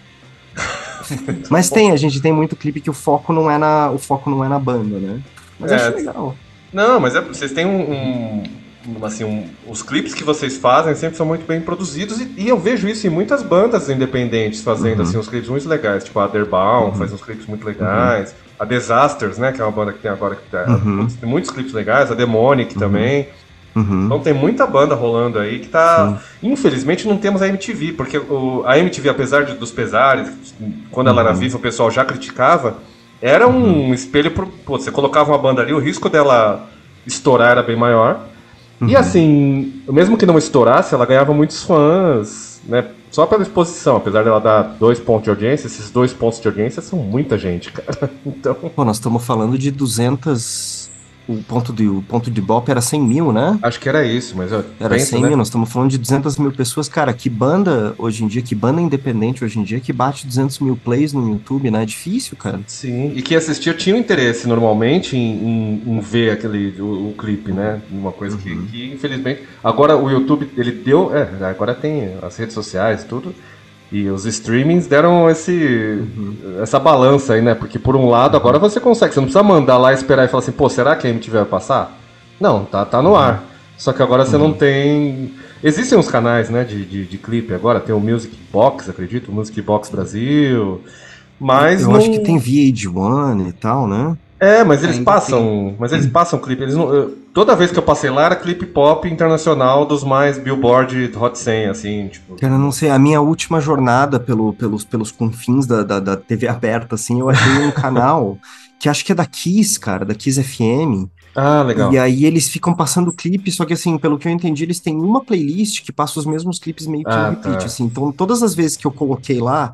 [1.50, 4.28] Mas tem, a gente tem muito clipe que o foco não é na, o foco
[4.30, 5.20] não é na banda, né?
[5.58, 5.76] Mas É.
[5.76, 6.34] acho legal.
[6.72, 7.92] Não, mas é, vocês têm um.
[7.92, 8.42] um-
[9.04, 12.58] assim, um- os clipes que vocês fazem sempre são muito bem produzidos e, e eu
[12.58, 15.04] vejo isso em muitas bandas independentes fazendo Uhum.
[15.08, 19.38] assim uns clipes muito legais, tipo a Underbound faz uns clipes muito legais, a Disasters,
[19.38, 21.06] né, que é uma banda que tem agora que tá, Uhum.
[21.06, 23.28] tem muitos clipes legais, a Demonic também.
[23.74, 24.06] Uhum.
[24.06, 26.20] Então tem muita banda rolando aí que tá.
[26.42, 30.30] Infelizmente não temos a MTV, porque o, a MTV, apesar de- dos pesares,
[30.90, 31.36] quando ela era Uhum.
[31.36, 32.78] viva o pessoal já criticava,
[33.20, 34.46] era um espelho pro.
[34.46, 36.68] Pô, você colocava uma banda ali, o risco dela
[37.06, 38.20] estourar era bem maior.
[38.80, 38.88] Uhum.
[38.88, 42.84] E assim, mesmo que não estourasse, ela ganhava muitos fãs, né?
[43.10, 46.82] Só pela exposição, apesar dela dar dois pontos de audiência, esses dois pontos de audiência
[46.82, 48.10] são muita gente, cara.
[48.26, 48.54] Então.
[48.54, 50.83] Pô, nós estamos falando de 200.
[51.26, 53.58] O ponto de, o ponto de Bop era 100 mil, né?
[53.62, 55.28] Acho que era isso, mas Era penso, 100 né?
[55.28, 56.88] mil, nós estamos falando de 200 mil pessoas.
[56.88, 60.58] Cara, que banda hoje em dia, que banda independente hoje em dia que bate 200
[60.58, 61.82] mil plays no YouTube, né?
[61.82, 62.60] É difícil, cara.
[62.66, 67.14] Sim, e quem assistia tinha um interesse normalmente em, em- em ver aquele o, o
[67.16, 67.80] clipe, né?
[67.90, 69.42] Uma coisa que, que, infelizmente.
[69.62, 71.14] Agora o YouTube ele deu.
[71.16, 73.34] É, agora tem as redes sociais e tudo.
[73.94, 76.02] E os streamings deram esse,
[76.60, 77.54] essa balança aí, né?
[77.54, 80.42] Porque por um lado, agora você consegue, você não precisa mandar lá esperar e falar
[80.42, 81.96] assim, pô, será que a MTV vai passar?
[82.40, 83.44] Não, tá, tá no ar.
[83.78, 85.34] Só que agora você não tem.
[85.62, 89.32] Existem uns canais, né, de, de, de clipe agora, tem o Music Box, acredito, o
[89.32, 90.80] Music Box Brasil.
[91.38, 91.96] Mas Eu não...
[91.96, 94.16] acho que tem VH1 e tal, né?
[94.40, 95.74] É, mas eles Ainda passam.
[95.78, 96.62] Mas eles passam clipe.
[96.62, 100.38] Eles não, eu- toda vez que eu passei lá era clipe pop internacional dos mais
[100.38, 102.36] Billboard Hot 100, assim, tipo.
[102.36, 106.16] Cara, eu não sei, a minha última jornada pelo, pelos, pelos confins da, da, da
[106.16, 108.38] TV aberta, assim, eu achei um canal
[108.78, 111.08] que acho que é da Kiss, cara, da Kiss FM.
[111.36, 111.92] Ah, legal.
[111.92, 114.94] E aí eles ficam passando clipes, só que assim, pelo que eu entendi, eles têm
[114.96, 117.64] uma playlist que passa os mesmos clipes meio que Ah, repeat, tá.
[117.66, 117.84] assim.
[117.84, 119.72] Então, todas as vezes que eu coloquei lá,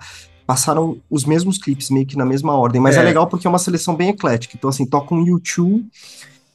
[0.50, 2.80] passaram os mesmos clipes meio que na mesma ordem.
[2.80, 3.02] Mas é, É.
[3.04, 4.56] legal porque é uma seleção bem eclética.
[4.58, 5.84] Então, assim, toca um U2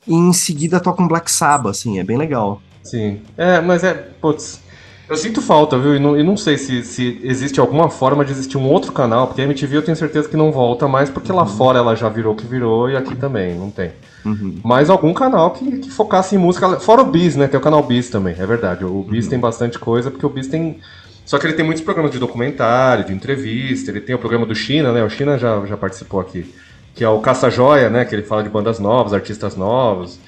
[0.05, 2.61] e em seguida toca um Black Sabbath, assim, é bem legal.
[2.83, 3.21] Sim.
[3.37, 3.93] É, mas é.
[3.93, 4.59] Putz.
[5.07, 5.95] Eu sinto falta, viu?
[5.95, 9.27] E não, e não sei se, se existe alguma forma de existir um outro canal,
[9.27, 12.09] porque a MTV eu tenho certeza que não volta mais, porque lá fora ela já
[12.09, 13.91] virou o que virou e aqui também, não tem.
[14.25, 14.59] Uhum.
[14.61, 16.79] Mas algum canal que, que focasse em música.
[16.81, 17.47] Fora o Bis, né?
[17.47, 18.83] Tem o canal Bis também, é verdade.
[18.83, 20.81] O Bis tem bastante coisa, porque o Bis tem.
[21.25, 24.53] Só que ele tem muitos programas de documentário, de entrevista, ele tem o programa do
[24.53, 25.03] China, né?
[25.03, 26.53] O China já, já participou aqui.
[26.93, 28.05] Que é o Caça Joia, né?
[28.05, 30.19] Que ele fala de bandas novas, artistas novos.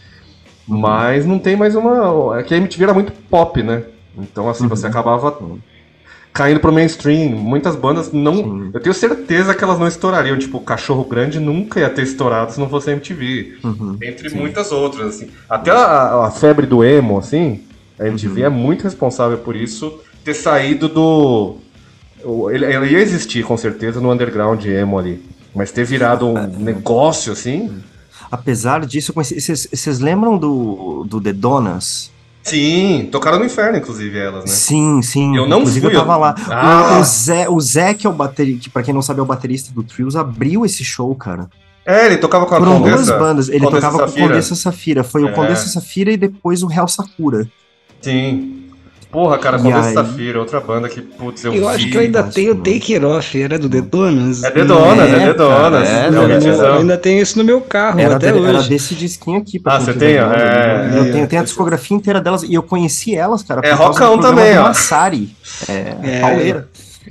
[0.68, 2.40] Mas não tem mais uma.
[2.40, 3.84] É que a MTV era muito pop, né?
[4.18, 5.38] Então, assim, você acabava
[6.34, 7.30] caindo pro mainstream.
[7.30, 8.36] Muitas bandas não.
[8.36, 8.72] Sim.
[8.74, 10.38] Eu tenho certeza que elas não estourariam.
[10.38, 13.60] Tipo, o Cachorro Grande nunca ia ter estourado se não fosse a MTV.
[13.64, 13.98] Uhum.
[14.02, 15.30] Entre muitas outras, assim.
[15.48, 17.64] Até a, a febre do emo, assim,
[18.00, 21.56] a MTV é muito responsável por isso ter saído do.
[22.52, 25.24] Ele, ele ia existir, com certeza, no underground emo ali.
[25.56, 27.72] Mas ter virado um negócio, assim.
[28.30, 29.14] Apesar disso.
[29.16, 32.12] Vocês lembram do, do The Donas?
[32.44, 34.52] Sim, tocaram no inferno, inclusive, elas, né?
[34.52, 35.36] Sim, sim.
[35.36, 36.36] Eu não Inclusive, fui, eu tava lá.
[36.50, 36.98] Ah!
[36.98, 39.24] O, o Zé, o Zé, que é o baterista, que pra quem não sabe é
[39.24, 41.50] o baterista do Trios, abriu esse show, cara.
[41.86, 42.96] É, ele tocava com a Foram Condessa.
[43.06, 43.50] duas bandas.
[43.50, 44.28] Ele Condessa tocava com o Safira.
[44.28, 45.04] Condessa Safira.
[45.04, 45.26] Foi É.
[45.26, 47.50] o Condessa Safira e depois o Real Sakura.
[48.02, 48.67] Sim.
[49.12, 49.94] Porra, cara, Condessa aí?
[49.94, 51.76] Safira, outra banda que, putz, eu, Eu vi.
[51.76, 52.62] acho que eu ainda acho tenho não.
[52.62, 54.44] Take It Off, era do Dedonas.
[54.44, 55.58] É Dedonas, é, É, Dedonas.
[55.58, 58.32] cara, é, é, não, o é, Eu ainda tenho isso no meu carro, Era, até
[58.34, 58.50] de- hoje.
[58.50, 59.60] era desse disquinho aqui.
[59.60, 60.38] pra Ah, você tem, ó, ver.
[60.40, 60.92] é.
[61.00, 63.62] Eu tenho, tenho a discografia inteira delas e eu conheci elas, cara.
[63.66, 64.64] É rockão também, ó.
[64.64, 65.30] Massari.
[65.70, 66.20] É, É.
[66.20, 66.68] pauleira.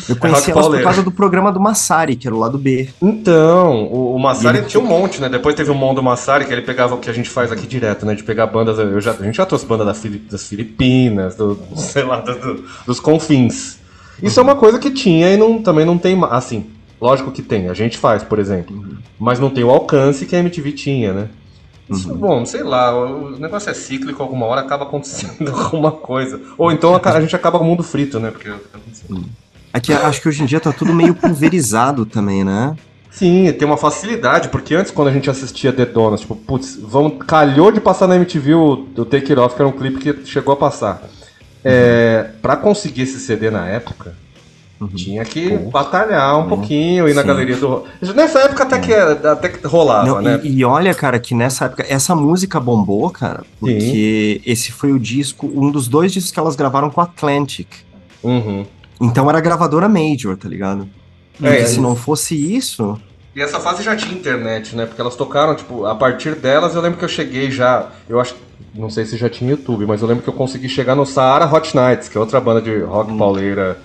[0.08, 2.88] Eu conheci rock elas por causa do programa do Massari, que era o lado B.
[3.00, 5.28] Então, o, o Massari ele- tinha um monte, né?
[5.28, 7.66] Depois teve o Mon do Massari, que ele pegava o que a gente faz aqui
[7.66, 8.14] direto, né?
[8.14, 8.78] De pegar bandas.
[8.78, 12.34] Eu já, a gente já trouxe banda da Fili- das Filipinas, do, sei lá, do-
[12.38, 13.78] do- dos confins.
[14.22, 16.18] Isso é uma coisa que tinha e não, também não tem.
[16.30, 16.66] Assim,
[17.00, 18.84] lógico que tem, a gente faz, por exemplo.
[19.18, 21.28] Mas não tem o alcance que a MTV tinha, né?
[21.88, 26.40] Isso, bom, sei lá, o negócio é cíclico, alguma hora acaba acontecendo alguma coisa.
[26.58, 28.32] Ou então a, a gente acaba com o mundo frito, né?
[28.32, 28.78] Porque tá
[29.76, 32.74] Aqui, acho que hoje em dia tá tudo meio pulverizado também, né?
[33.10, 37.14] Sim, tem uma facilidade, porque antes quando a gente assistia The Donuts, tipo, putz, vamos,
[37.26, 40.26] calhou de passar na MTV o, o Take It Off, que era um clipe que
[40.26, 41.02] chegou a passar.
[41.64, 44.14] É, pra conseguir esse CD na época,
[44.94, 47.26] tinha que batalhar um pouquinho, ir na Sim.
[47.28, 47.84] galeria do...
[48.14, 50.40] Nessa época até que, era- até que rolava, Não, né?
[50.44, 54.98] e, e olha, cara, que nessa época, essa música bombou, cara, porque esse foi o
[54.98, 57.68] disco, um dos dois discos que elas gravaram com a Atlantic.
[58.22, 58.66] Uhum.
[59.00, 60.88] Então era gravadora Major, tá ligado?
[61.42, 62.98] É, é se não fosse isso.
[63.34, 64.86] E essa fase já tinha internet, né?
[64.86, 67.90] Porque elas tocaram, tipo, a partir delas eu lembro que eu cheguei já.
[68.08, 68.34] Eu acho.
[68.74, 71.46] Não sei se já tinha YouTube, mas eu lembro que eu consegui chegar no Saara
[71.46, 73.78] Hot Nights, que é outra banda de rock pauleira.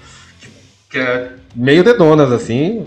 [0.90, 2.86] Que é meio dedonas, assim.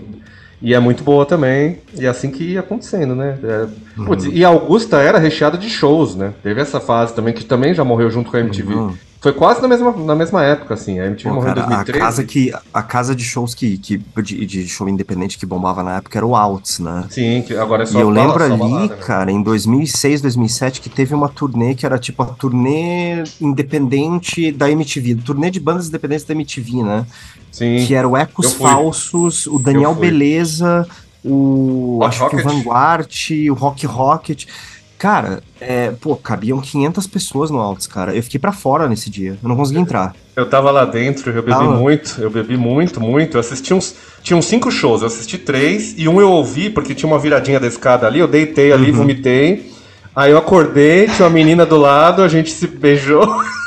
[0.61, 1.79] E é muito boa também.
[1.93, 3.37] E é assim que ia acontecendo, né?
[3.43, 3.67] É,
[4.03, 6.33] putz, e a Augusta era recheada de shows, né?
[6.41, 8.73] Teve essa fase também, que também já morreu junto com a MTV.
[8.73, 8.97] Uhum.
[9.25, 10.99] Foi quase na mesma, na mesma época, assim.
[10.99, 11.99] A MTV Pô, morreu cara, em a 2013.
[11.99, 15.97] casa que a casa de shows que, que de, de show independente que bombava na
[15.97, 17.05] época era o Alts, né?
[17.09, 19.01] Sim, que agora é só e eu lembro ali, balada, né?
[19.01, 24.69] cara, em 2006, 2007, que teve uma turnê que era tipo a turnê independente da
[24.69, 27.03] MTV, turnê de bandas independentes da MTV, né?
[27.51, 27.83] Sim.
[27.83, 28.53] Que era o Ecos.
[28.53, 29.95] Falsos, o Daniel.
[29.95, 30.87] Beleza,
[31.23, 32.45] o acho que o Rocket.
[32.45, 33.11] Vanguard,
[33.49, 34.45] o Rock Rocket.
[35.05, 38.15] Cara, é, pô, cabiam 500 pessoas no Alts, cara.
[38.15, 39.37] Eu fiquei pra fora nesse dia.
[39.43, 40.15] Eu não consegui entrar.
[40.35, 41.75] Eu tava lá dentro, eu bebi Tava?
[41.77, 43.37] muito, eu bebi muito, muito.
[43.37, 43.93] Eu assisti uns.
[44.23, 47.59] Tinha uns cinco shows, eu assisti três, e um eu ouvi, porque tinha uma viradinha
[47.59, 48.97] da escada ali, eu deitei ali, Uhum.
[48.97, 49.71] vomitei.
[50.15, 53.27] Aí eu acordei, tinha uma menina do lado, a gente se beijou.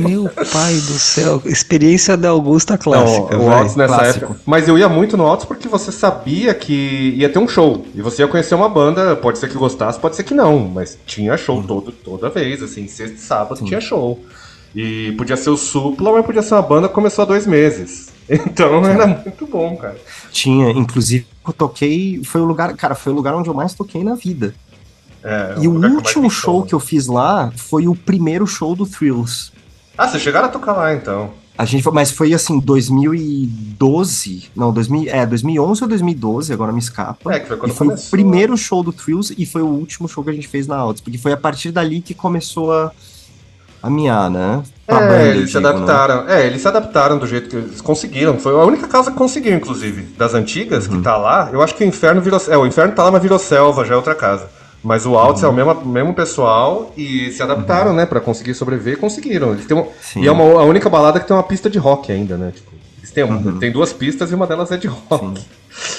[0.00, 3.36] Meu pai do céu, experiência da Augusta clássica.
[3.36, 3.50] Não, o.
[3.50, 4.24] Altos nessa clássico.
[4.24, 4.40] época.
[4.46, 7.84] Mas eu ia muito no Altos porque você sabia que ia ter um show.
[7.94, 10.60] E você ia conhecer uma banda, pode ser que gostasse, pode ser que não.
[10.60, 14.22] Mas tinha show todo, toda vez, assim, sexta e sábado tinha show.
[14.74, 18.08] E podia ser o Supla, mas podia ser uma banda que começou há dois meses.
[18.30, 19.96] Então era muito bom, cara.
[20.30, 22.20] Tinha, inclusive, eu toquei.
[22.22, 24.54] Foi o lugar, cara, foi o lugar onde eu mais toquei na vida.
[25.24, 29.50] É, e o último show que eu fiz lá foi o primeiro show do Thrills.
[29.98, 31.30] Ah, vocês chegaram a tocar lá então.
[31.58, 36.78] A gente foi, mas foi assim, 2012, não, 2000, é, 2011 ou 2012, agora me
[36.78, 37.34] escapa.
[37.34, 38.06] É, que foi quando e foi começou.
[38.06, 40.76] o primeiro show do Thrills e foi o último show que a gente fez na
[40.76, 42.92] Alts, porque foi a partir dali que começou a,
[43.82, 44.62] a miar, né?
[44.86, 45.68] Pra banda, É, eu eles se digo, né?
[45.74, 46.28] adaptaram.
[46.28, 48.38] É, eles se adaptaram do jeito que eles conseguiram.
[48.38, 50.02] Foi a única casa que conseguiu, inclusive.
[50.16, 50.98] Das antigas, Uhum.
[50.98, 51.50] que tá lá.
[51.52, 52.40] Eu acho que o inferno virou.
[52.48, 54.48] É, o inferno tá lá, mas virou selva, já é outra casa.
[54.82, 55.48] Mas o Alts Uhum.
[55.48, 59.52] é o mesmo, mesmo pessoal e se adaptaram, né, pra conseguir sobreviver e conseguiram.
[59.52, 60.22] Eles têm uma- Sim.
[60.22, 62.52] e é uma, a única balada que tem uma pista de rock ainda, né?
[62.54, 63.58] Tipo, eles têm, Uhum.
[63.58, 65.40] tem duas pistas e uma delas é de rock.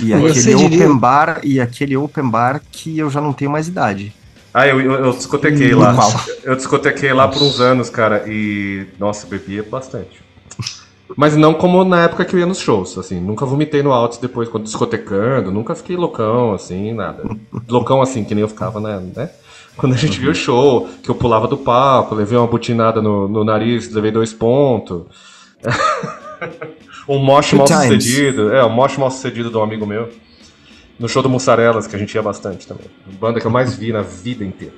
[0.02, 3.52] E Você aquele diria- open bar, e aquele open bar que eu já não tenho
[3.52, 4.14] mais idade.
[4.54, 5.95] Ah, eu, eu, eu discotequei lá.
[6.44, 8.88] Eu discotequei lá por uns anos, cara, e.
[8.98, 10.20] Nossa, bebia bastante.
[11.15, 13.19] Mas não como na época que eu ia nos shows, assim.
[13.19, 15.52] Nunca vomitei no Altos depois, quando discotecando.
[15.52, 17.23] Nunca fiquei loucão, assim, nada.
[17.68, 19.02] Loucão, assim, que nem eu ficava, né?
[19.15, 19.30] né?
[19.76, 23.27] Quando a gente viu o show, que eu pulava do palco, levei uma butinada no,
[23.27, 25.03] no nariz, levei dois pontos.
[27.07, 28.53] um moche mal sucedido.
[28.53, 30.10] É, um moche mal sucedido de um amigo meu.
[30.99, 32.88] No show do Mussarelas, que a gente ia bastante também.
[33.19, 34.73] Banda que eu mais vi na vida inteira.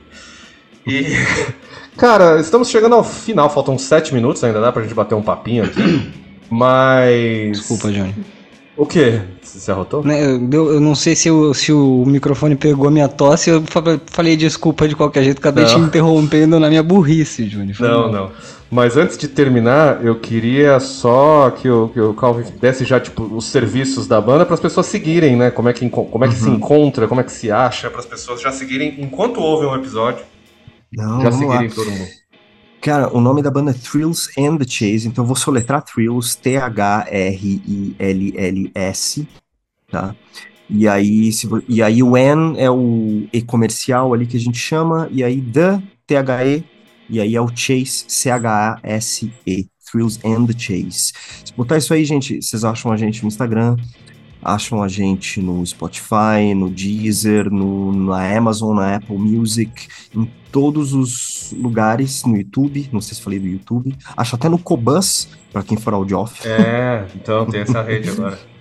[0.88, 1.06] E.
[1.98, 5.64] Cara, estamos chegando ao final, faltam sete minutos ainda, dá pra gente bater um papinho
[5.66, 6.12] aqui.
[6.50, 7.58] Mas.
[7.60, 8.16] Desculpa, Johnny.
[8.78, 9.22] O quê?
[9.42, 10.04] Você se arrotou?
[10.04, 13.50] Né, Eu, eu- eu não sei se o, se o microfone pegou a minha tosse,
[13.50, 15.86] eu fa- falei desculpa de qualquer jeito, acabei te Não.
[15.86, 17.74] interrompendo na minha burrice, Johnny.
[17.74, 18.12] Foi Não, mal.
[18.12, 18.32] não.
[18.72, 23.24] Mas antes de terminar, eu queria só que o, que o Calvin desse já tipo,
[23.24, 25.52] os serviços da banda para as pessoas seguirem, né?
[25.52, 28.06] Como é que, como é que se encontra, como é que se acha, para as
[28.06, 30.24] pessoas já seguirem enquanto ouvem um episódio,
[30.92, 31.58] Não, já vamos lá.
[31.58, 32.22] seguirem todo mundo.
[32.82, 36.36] Cara, o nome da banda é Thrills and the Chase, então eu vou soletrar Thrills,
[36.38, 37.08] T-H-R-I-L-L-S,
[39.90, 40.16] tá?
[40.68, 44.58] E aí, se, e aí o N é o E comercial ali que a gente
[44.58, 46.64] chama, e aí The, T-H-E,
[47.08, 51.14] e aí é o Chase, C-H-A-S-E, Thrills and the Chase.
[51.46, 53.76] Se botar isso aí, gente, vocês acham a gente no Instagram,
[54.44, 60.94] acham a gente no Spotify, no Deezer, no, na Amazon, na Apple Music, em todos
[60.94, 65.64] os lugares, no YouTube, não sei se falei do YouTube, acho até no Cobus, para
[65.64, 66.48] quem for audioff.
[66.48, 68.38] É, então tem essa rede agora.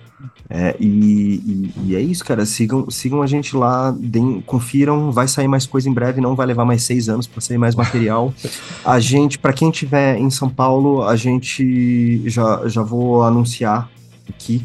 [0.53, 2.45] É, e, e- e é isso, cara.
[2.45, 5.09] Sigam, sigam a gente lá, deem- confiram.
[5.11, 7.73] Vai sair mais coisa em breve, não vai levar mais seis anos para sair mais
[7.73, 8.33] material.
[8.83, 13.89] A gente, para quem estiver em São Paulo, a gente já, já vou anunciar
[14.29, 14.61] aqui.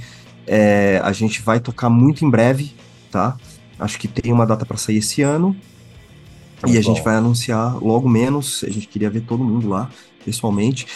[0.47, 2.75] É, a gente vai tocar muito em breve,
[3.11, 3.37] tá?
[3.79, 5.57] Acho que tem uma data para sair esse ano.
[6.67, 7.05] E a Muito gente bom.
[7.05, 8.65] vai anunciar logo menos.
[8.65, 9.91] A gente queria ver todo mundo lá,
[10.25, 10.87] pessoalmente.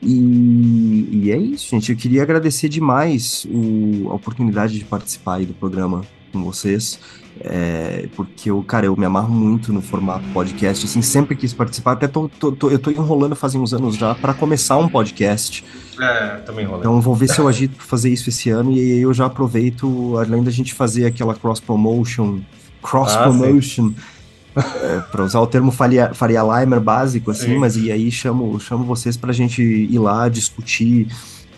[0.00, 1.90] E, e é isso, gente.
[1.90, 6.02] Eu queria agradecer demais o- a oportunidade de participar aí do programa
[6.32, 7.00] com vocês.
[7.40, 11.92] É, porque eu, cara, eu me amarro muito no formato podcast, assim, sempre quis participar,
[11.92, 15.64] até tô, tô- tô- eu tô enrolando fazem uns anos já para começar um podcast.
[16.00, 16.80] É, também rola.
[16.80, 19.26] Então vou ver se eu agito pra fazer isso esse ano e aí eu já
[19.26, 22.40] aproveito, além da gente fazer aquela cross promotion,
[22.82, 23.92] cross Ah, promotion,
[24.56, 27.58] é, para usar o termo Faria, Faria Limer básico, assim, Sim.
[27.58, 31.06] mas e aí chamo, chamo vocês pra gente ir lá discutir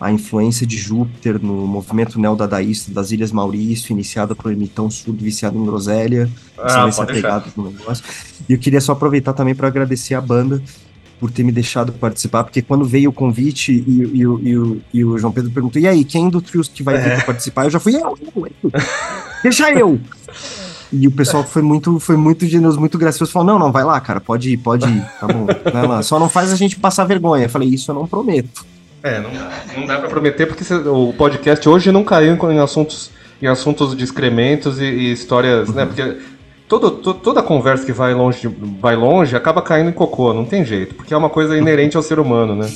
[0.00, 5.58] a influência de Júpiter no movimento neodadaísta das Ilhas Maurício, iniciado por ermitão surdo viciado
[5.58, 6.30] em groselha.
[6.56, 7.02] Ah, deixar.
[7.02, 8.02] apegado no negócio.
[8.48, 10.62] E eu queria só aproveitar também para agradecer a banda
[11.18, 15.04] por ter me deixado participar, porque quando veio o convite e, e o- e e
[15.04, 17.16] o João Pedro perguntou, e aí, quem do Trios que vai vir É.
[17.16, 17.64] pra participar?
[17.66, 18.70] Eu já fui, eu, eu, eu.
[19.42, 20.00] deixa eu!
[20.90, 24.00] E o pessoal foi muito, foi muito generoso, muito gracioso, falou, não, não, vai lá,
[24.00, 27.04] cara, pode ir, pode ir, tá bom, vai lá, só não faz a gente passar
[27.04, 27.44] vergonha.
[27.44, 28.64] Eu falei, isso eu não prometo.
[29.02, 29.30] É, não,
[29.78, 33.10] não dá pra prometer porque o podcast hoje não caiu em, assuntos
[33.40, 35.86] em assuntos de excrementos e, e histórias, né?
[35.86, 36.18] Porque
[36.68, 38.46] todo, to- toda conversa que vai longe,
[38.80, 42.02] vai longe acaba caindo em cocô, não tem jeito, porque é uma coisa inerente ao
[42.02, 42.70] ser humano, né?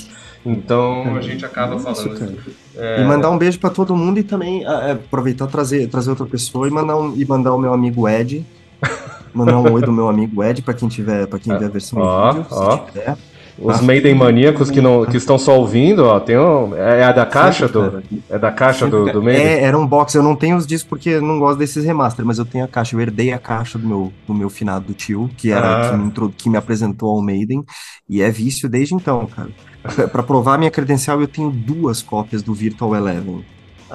[0.47, 2.39] Então a gente acaba falando.
[2.77, 6.11] É, E mandar um beijo pra todo mundo e também ah, é, aproveitar trazer, trazer
[6.11, 8.45] outra pessoa e mandar, um, e mandar o meu amigo Ed.
[9.35, 11.99] Mandar um oi do meu amigo Ed pra quem tiver, para quem ver a versão
[12.01, 12.77] Ó, em vídeo, se ó.
[12.79, 13.17] tiver.
[13.57, 17.13] Os Maiden maníacos que, não, que estão só ouvindo, ó, tem um, é, é a
[17.13, 18.03] da caixa do.
[18.29, 19.45] É da caixa do, do Maiden?
[19.45, 20.15] É, era um box.
[20.17, 22.69] Eu não tenho os discos porque eu não gosto desses remaster, mas eu tenho a
[22.69, 22.97] caixa.
[22.97, 25.91] Eu herdei a caixa do meu, do meu finado tio, que era Ah.
[25.91, 27.65] que, me intro- que me apresentou ao Maiden,
[28.09, 29.51] e é vício desde então, cara.
[29.95, 33.45] Pra- Pra provar a minha credencial, eu tenho duas cópias do Virtual Eleven.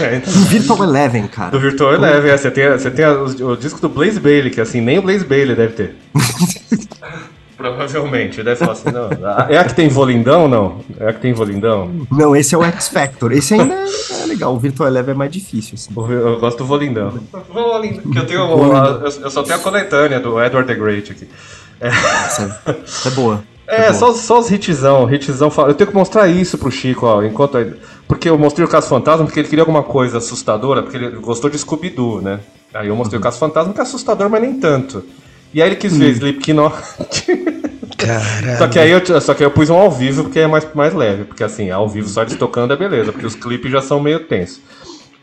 [0.00, 0.20] É.
[0.20, 1.50] Do Virtual Eleven, cara.
[1.50, 4.60] Do Virtual Eleven, é, você tem, você tem o, o disco do Blaze Bailey, que
[4.60, 5.96] assim, nem o Blaze Bailey deve ter.
[7.56, 9.06] Provavelmente, deve falar assim, não.
[9.28, 10.80] a- É a que tem volindão, não?
[11.00, 11.90] É a que tem volindão?
[12.10, 13.32] Não, esse é o X Factor.
[13.32, 14.54] Esse ainda é, é legal.
[14.54, 15.90] O Virtual Eleven é mais difícil, assim.
[16.12, 17.14] Eu gosto do volindão.
[17.52, 18.12] Volindão.
[18.12, 21.26] Que eu, tenho, eu, eu só tenho a coletânea do Edward the Great aqui.
[21.80, 23.42] Essa, essa é boa.
[23.66, 25.50] É, só, só os hitzão, hitzão.
[25.66, 27.58] Eu tenho que mostrar isso pro Chico, ó, enquanto.
[28.06, 31.50] Porque eu mostrei o Caso Fantasma porque ele queria alguma coisa assustadora, porque ele gostou
[31.50, 32.38] de Scooby-Doo, né?
[32.72, 35.02] Aí eu mostrei o Caso Fantasma que é assustador, mas nem tanto.
[35.52, 36.74] E aí ele quis ver Slipknot.
[37.96, 38.58] Caralho.
[38.58, 40.94] Só que, aí eu, só que eu pus um ao vivo porque é mais, mais
[40.94, 41.24] leve.
[41.24, 44.20] Porque assim, ao vivo só eles tocando é beleza, porque os clipes já são meio
[44.20, 44.60] tensos.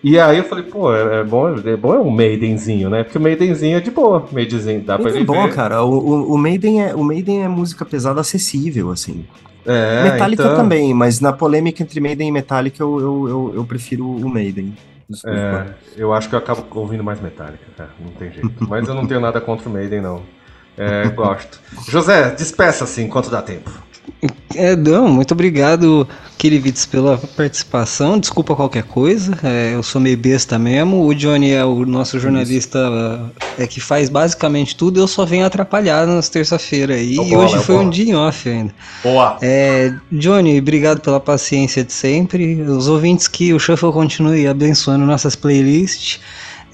[0.04, 3.04] E aí eu falei, pô, é, é bom, é bom é um Maidenzinho, né?
[3.04, 4.28] Porque o Maidenzinho é de boa.
[4.32, 5.54] Maidenzinho, dá pra ele bom, ver.
[5.54, 5.82] cara.
[5.84, 9.24] O, o, o Maiden é, o Maiden é música pesada acessível, assim.
[9.66, 13.66] É, Metallica então, também, mas na polêmica entre Maiden e Metallica eu, eu, eu, eu
[13.66, 14.74] prefiro o Maiden.
[15.26, 17.90] É, eu acho que eu acabo ouvindo mais Metallica, cara.
[18.00, 18.52] Não tem jeito.
[18.68, 20.24] Mas eu não tenho nada contra o Maiden, não.
[20.78, 21.60] É, gosto.
[21.88, 23.72] José, despeça-se enquanto dá tempo.
[24.56, 26.08] É, não, muito obrigado,
[26.38, 28.20] Kirivitz, pela participação.
[28.20, 31.06] Desculpa qualquer coisa, é, eu sou meio besta mesmo.
[31.06, 32.80] O Johnny é o nosso jornalista
[33.58, 37.18] é, que faz basicamente tudo, eu só venho atrapalhar nas terça-feira aí.
[37.20, 37.88] É E bola, hoje é foi bola.
[37.88, 38.74] um dia em off ainda.
[39.04, 39.38] Boa!
[39.42, 42.62] É, Johnny, obrigado pela paciência de sempre.
[42.62, 46.20] Os ouvintes que o Shuffle continue abençoando nossas playlists.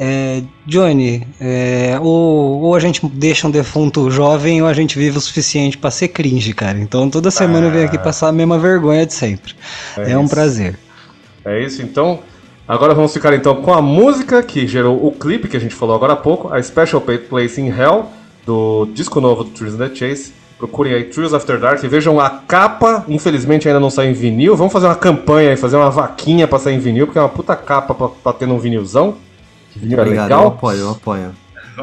[0.02, 5.18] É, Johnny, é, ou, ou a gente deixa um defunto jovem ou a gente vive
[5.18, 6.80] o suficiente pra ser cringe, cara.
[6.80, 9.54] Então toda semana eu venho aqui passar a mesma vergonha de sempre.
[9.98, 10.34] É, um isso.
[10.34, 10.80] prazer.
[11.44, 12.20] É isso, então.
[12.66, 15.96] Agora vamos ficar então com a música que gerou o clipe que a gente falou
[15.96, 18.06] agora há pouco, a Special Place in Hell,
[18.46, 20.32] do disco novo do Trees and the Chase.
[20.58, 23.04] Procurem aí Trees After Dark e vejam a capa.
[23.08, 24.56] Infelizmente ainda não saiu em vinil.
[24.56, 27.30] Vamos fazer uma campanha aí, fazer uma vaquinha pra sair em vinil, porque é uma
[27.30, 29.16] puta capa pra, pra ter num vinilzão.
[29.82, 30.48] É Obrigado, eu legal.
[30.48, 31.32] apoio, eu apoio.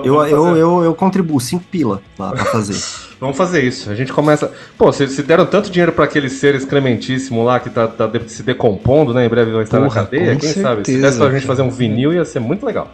[0.04, 2.76] Eu, eu, eu, eu contribuo 5 pila lá pra fazer.
[3.18, 3.90] Vamos fazer isso.
[3.90, 4.52] A gente começa.
[4.76, 8.30] Pô, se, se deram tanto dinheiro pra aqueles seres crementíssimos lá que tá, tá de-
[8.30, 9.24] se decompondo, né?
[9.24, 10.34] Em breve vão estar na Porra, cadeia.
[10.34, 10.84] com Quem sabe?
[10.84, 12.92] Se certeza, desse pra gente fazer um vinil, ia ser muito legal.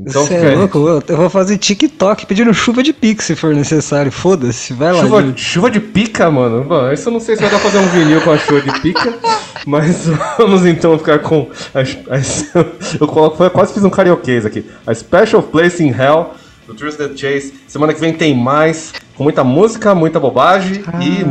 [0.00, 0.78] Então, Você é louco?
[0.78, 4.12] Eu- vou fazer TikTok pedindo chuva de pix se for necessário.
[4.12, 5.00] Foda-se, vai lá.
[5.02, 6.62] Chuva, chuva de pica, mano.
[6.64, 8.60] Bom, isso eu não sei se vai dar pra fazer um vinil com a chuva
[8.60, 9.12] de pica,
[9.66, 10.06] mas
[10.38, 11.48] vamos então ficar com.
[11.74, 12.54] As, as-
[13.00, 14.64] eu coloco, eu quase fiz um karaokês aqui.
[14.86, 16.30] A Special Place in Hell,
[16.66, 17.54] do Twisted Chase.
[17.66, 21.24] Semana que vem tem mais, com muita música, muita bobagem e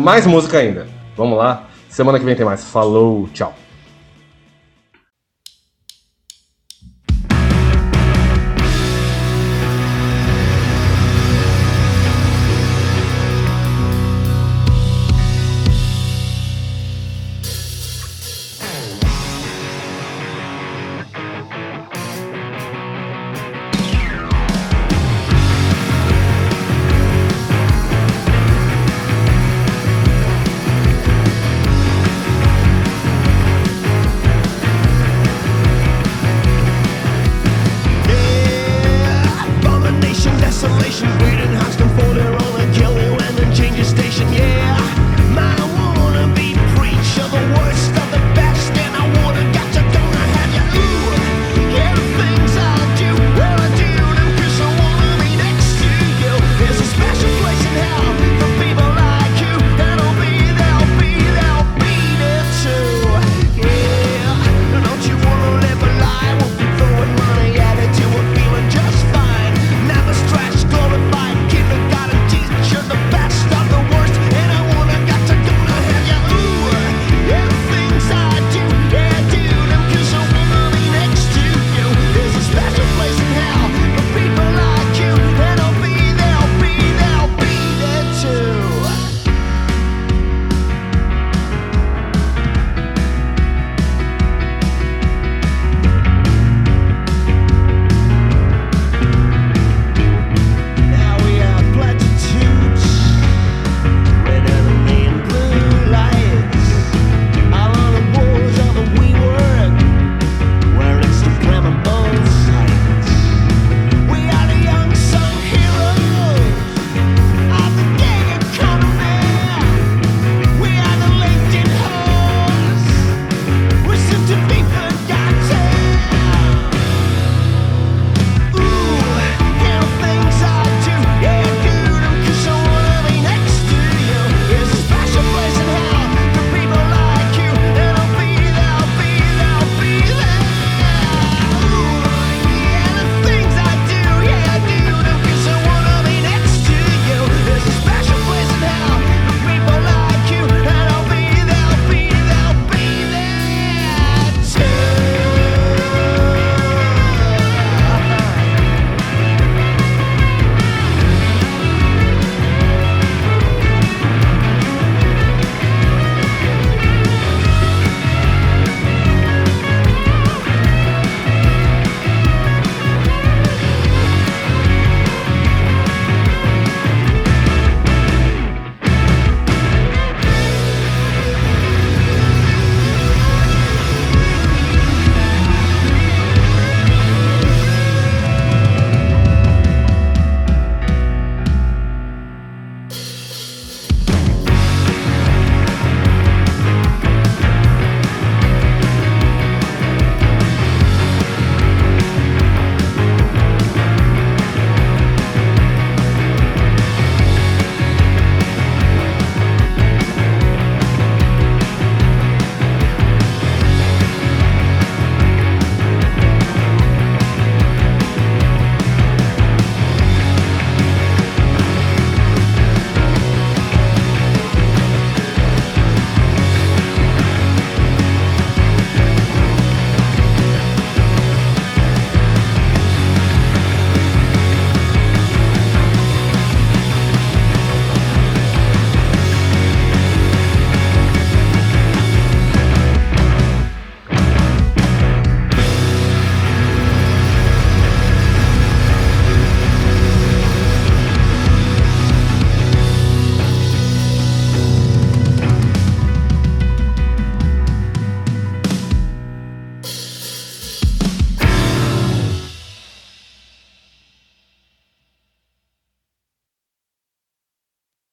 [0.00, 0.86] mais música ainda.
[1.16, 1.66] Vamos lá.
[1.90, 2.62] Semana que vem tem mais.
[2.64, 3.52] Falou, tchau.